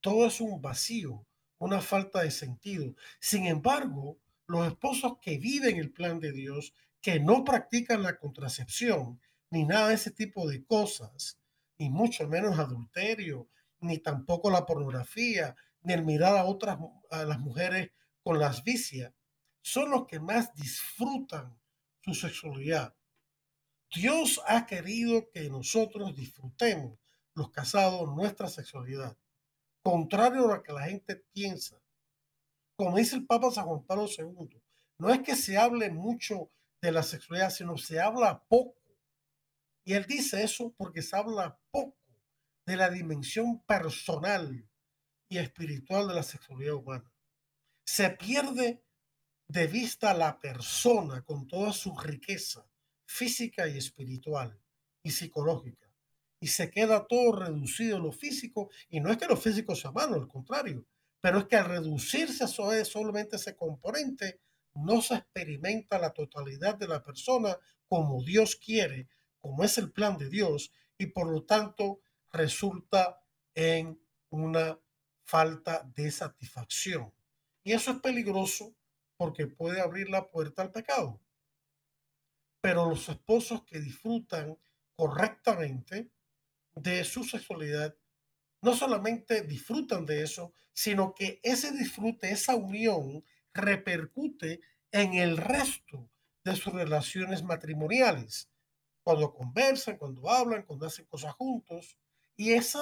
[0.01, 1.25] Todo es un vacío,
[1.59, 2.95] una falta de sentido.
[3.19, 9.19] Sin embargo, los esposos que viven el plan de Dios, que no practican la contracepción,
[9.49, 11.39] ni nada de ese tipo de cosas,
[11.77, 13.49] ni mucho menos adulterio,
[13.79, 16.77] ni tampoco la pornografía, ni el mirar a otras,
[17.11, 17.91] a las mujeres
[18.23, 19.13] con las vicias,
[19.61, 21.57] son los que más disfrutan
[22.01, 22.95] su sexualidad.
[23.93, 26.99] Dios ha querido que nosotros disfrutemos,
[27.33, 29.17] los casados, nuestra sexualidad.
[29.83, 31.81] Contrario a lo que la gente piensa.
[32.75, 34.61] Como dice el Papa San Juan Pablo II,
[34.97, 36.51] no es que se hable mucho
[36.81, 38.81] de la sexualidad, sino se habla poco.
[39.83, 41.59] Y él dice eso porque se habla
[42.65, 44.67] de la dimensión personal
[45.29, 47.11] y espiritual de la sexualidad humana.
[47.85, 48.83] Se pierde
[49.47, 52.67] de vista la persona con toda su riqueza
[53.05, 54.59] física y espiritual
[55.03, 55.85] y psicológica.
[56.41, 58.69] y se queda todo reducido en lo físico.
[58.89, 60.85] Y no es que lo físico sea malo, al contrario,
[61.21, 64.41] pero es que al reducirse a solamente ese componente,
[64.75, 67.57] no se experimenta la totalidad de la persona
[67.87, 69.07] como Dios quiere,
[69.39, 72.01] como es el plan de Dios, y por lo tanto
[72.35, 73.21] resulta
[73.53, 74.79] en una
[75.23, 77.13] falta de satisfacción.
[77.63, 78.75] Y eso es peligroso
[79.17, 81.21] porque puede abrir la puerta al pecado.
[82.61, 84.57] Pero los esposos que disfrutan
[84.95, 86.11] correctamente
[86.75, 87.95] de su sexualidad,
[88.61, 93.23] no solamente disfrutan de eso, sino que ese disfrute, esa unión,
[93.53, 94.61] repercute
[94.91, 96.09] en el resto
[96.43, 98.49] de sus relaciones matrimoniales.
[99.03, 101.97] Cuando conversan, cuando hablan, cuando hacen cosas juntos.
[102.35, 102.79] Y ese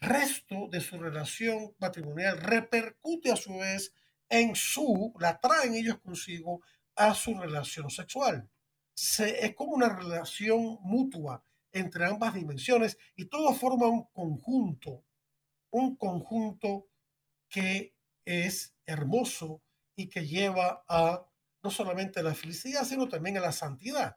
[0.00, 3.92] resto de su relación matrimonial repercute a su vez
[4.28, 6.62] en su, la traen ellos consigo
[6.94, 8.48] a su relación sexual.
[8.94, 15.04] Se, es como una relación mutua entre ambas dimensiones y todo forma un conjunto,
[15.70, 16.88] un conjunto
[17.48, 19.62] que es hermoso
[19.96, 21.24] y que lleva a
[21.62, 24.16] no solamente la felicidad, sino también a la santidad.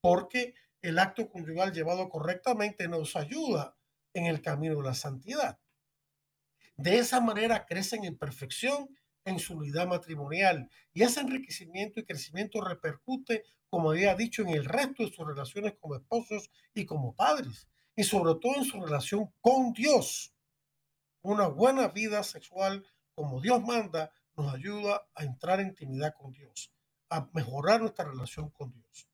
[0.00, 3.76] Porque el acto conyugal llevado correctamente nos ayuda
[4.14, 5.58] en el camino de la santidad.
[6.76, 8.88] De esa manera crecen en perfección
[9.24, 14.64] en su unidad matrimonial y ese enriquecimiento y crecimiento repercute, como había dicho, en el
[14.64, 17.66] resto de sus relaciones como esposos y como padres
[17.96, 20.32] y sobre todo en su relación con Dios.
[21.20, 26.72] Una buena vida sexual como Dios manda nos ayuda a entrar en intimidad con Dios,
[27.10, 29.07] a mejorar nuestra relación con Dios.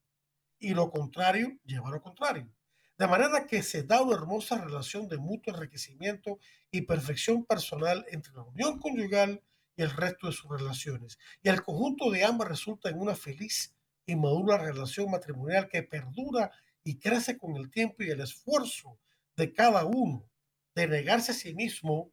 [0.65, 2.51] Y lo contrario lleva a lo contrario.
[2.97, 6.39] De manera que se da una hermosa relación de mutuo enriquecimiento
[6.71, 9.43] y perfección personal entre la unión conyugal
[9.77, 11.19] y el resto de sus relaciones.
[11.43, 16.51] Y el conjunto de ambas resulta en una feliz y madura relación matrimonial que perdura
[16.83, 18.99] y crece con el tiempo y el esfuerzo
[19.37, 20.27] de cada uno
[20.75, 22.11] de negarse a sí mismo,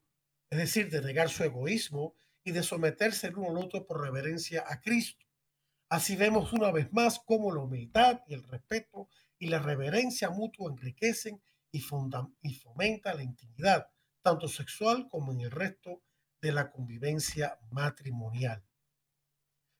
[0.50, 4.62] es decir, de negar su egoísmo y de someterse el uno al otro por reverencia
[4.68, 5.24] a Cristo.
[5.92, 10.70] Así vemos una vez más cómo la humildad y el respeto y la reverencia mutua
[10.70, 13.90] enriquecen y, fundan, y fomenta la intimidad,
[14.22, 16.00] tanto sexual como en el resto
[16.40, 18.64] de la convivencia matrimonial.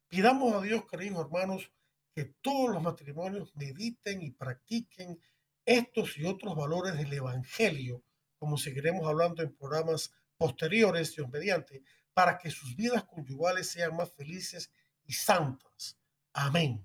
[0.06, 1.72] Pidamos a Dios, queridos hermanos,
[2.14, 5.18] que todos los matrimonios mediten y practiquen
[5.64, 8.04] estos y otros valores del Evangelio,
[8.38, 11.82] como seguiremos hablando en programas posteriores, Dios mediante,
[12.12, 14.70] para que sus vidas conyugales sean más felices
[15.06, 16.01] y santas.
[16.32, 16.84] Amén.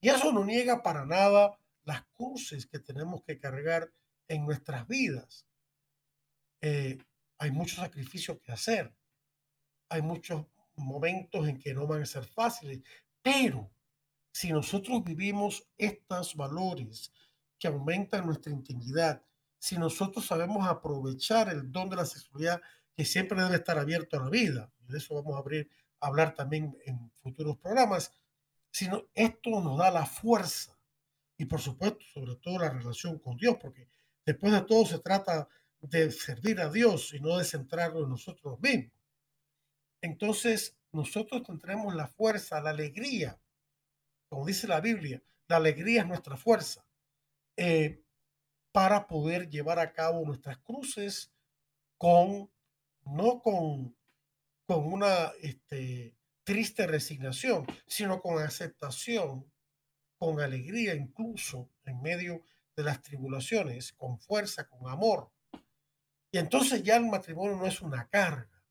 [0.00, 3.92] Y eso no niega para nada las cruces que tenemos que cargar
[4.28, 5.46] en nuestras vidas.
[6.60, 6.98] Eh,
[7.38, 8.94] hay muchos sacrificios que hacer.
[9.88, 12.80] Hay muchos momentos en que no van a ser fáciles,
[13.22, 13.70] pero
[14.32, 17.12] si nosotros vivimos estos valores
[17.58, 19.22] que aumentan nuestra intimidad,
[19.58, 22.62] si nosotros sabemos aprovechar el don de la sexualidad
[22.96, 25.70] que siempre debe estar abierto a la vida, y de eso vamos a abrir,
[26.00, 28.12] a hablar también en futuros programas,
[28.70, 30.76] sino esto nos da la fuerza
[31.40, 33.88] y por supuesto, sobre todo la relación con Dios, porque
[34.26, 35.48] después de todo se trata
[35.80, 38.92] de servir a Dios y no de centrarnos en nosotros mismos.
[40.02, 43.40] Entonces, nosotros tendremos la fuerza, la alegría,
[44.28, 46.84] como dice la Biblia, la alegría es nuestra fuerza
[47.56, 48.02] eh,
[48.70, 51.32] para poder llevar a cabo nuestras cruces
[51.96, 52.50] con,
[53.06, 53.96] no con,
[54.66, 56.14] con una este,
[56.50, 59.48] triste resignación, sino con aceptación
[60.18, 62.42] con alegría incluso en medio
[62.74, 65.30] de las tribulaciones, con fuerza, con amor.
[66.32, 68.64] Y entonces ya el matrimonio no es una carga,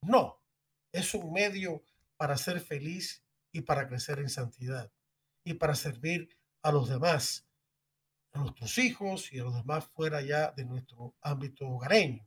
[0.00, 0.42] no,
[0.92, 1.84] es un medio
[2.16, 4.90] para ser feliz y para crecer en santidad
[5.44, 7.46] y para servir a los demás,
[8.32, 12.26] a nuestros hijos y a los demás fuera ya de nuestro ámbito hogareño.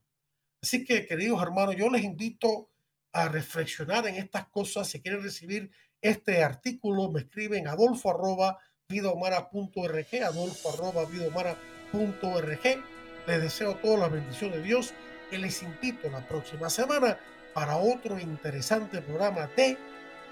[0.62, 2.73] Así que, queridos hermanos, yo les invito
[3.14, 4.88] a reflexionar en estas cosas.
[4.88, 8.60] Si quieren recibir este artículo me escriben adolfo arroba
[8.90, 12.84] vidahumana.org, adolfo arroba vidahumana.org.
[13.26, 14.94] Les deseo toda la bendición de Dios
[15.32, 17.18] y les invito la próxima semana
[17.54, 19.78] para otro interesante programa de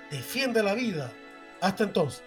[0.10, 1.12] Defiende la Vida.
[1.62, 2.24] Hasta entonces.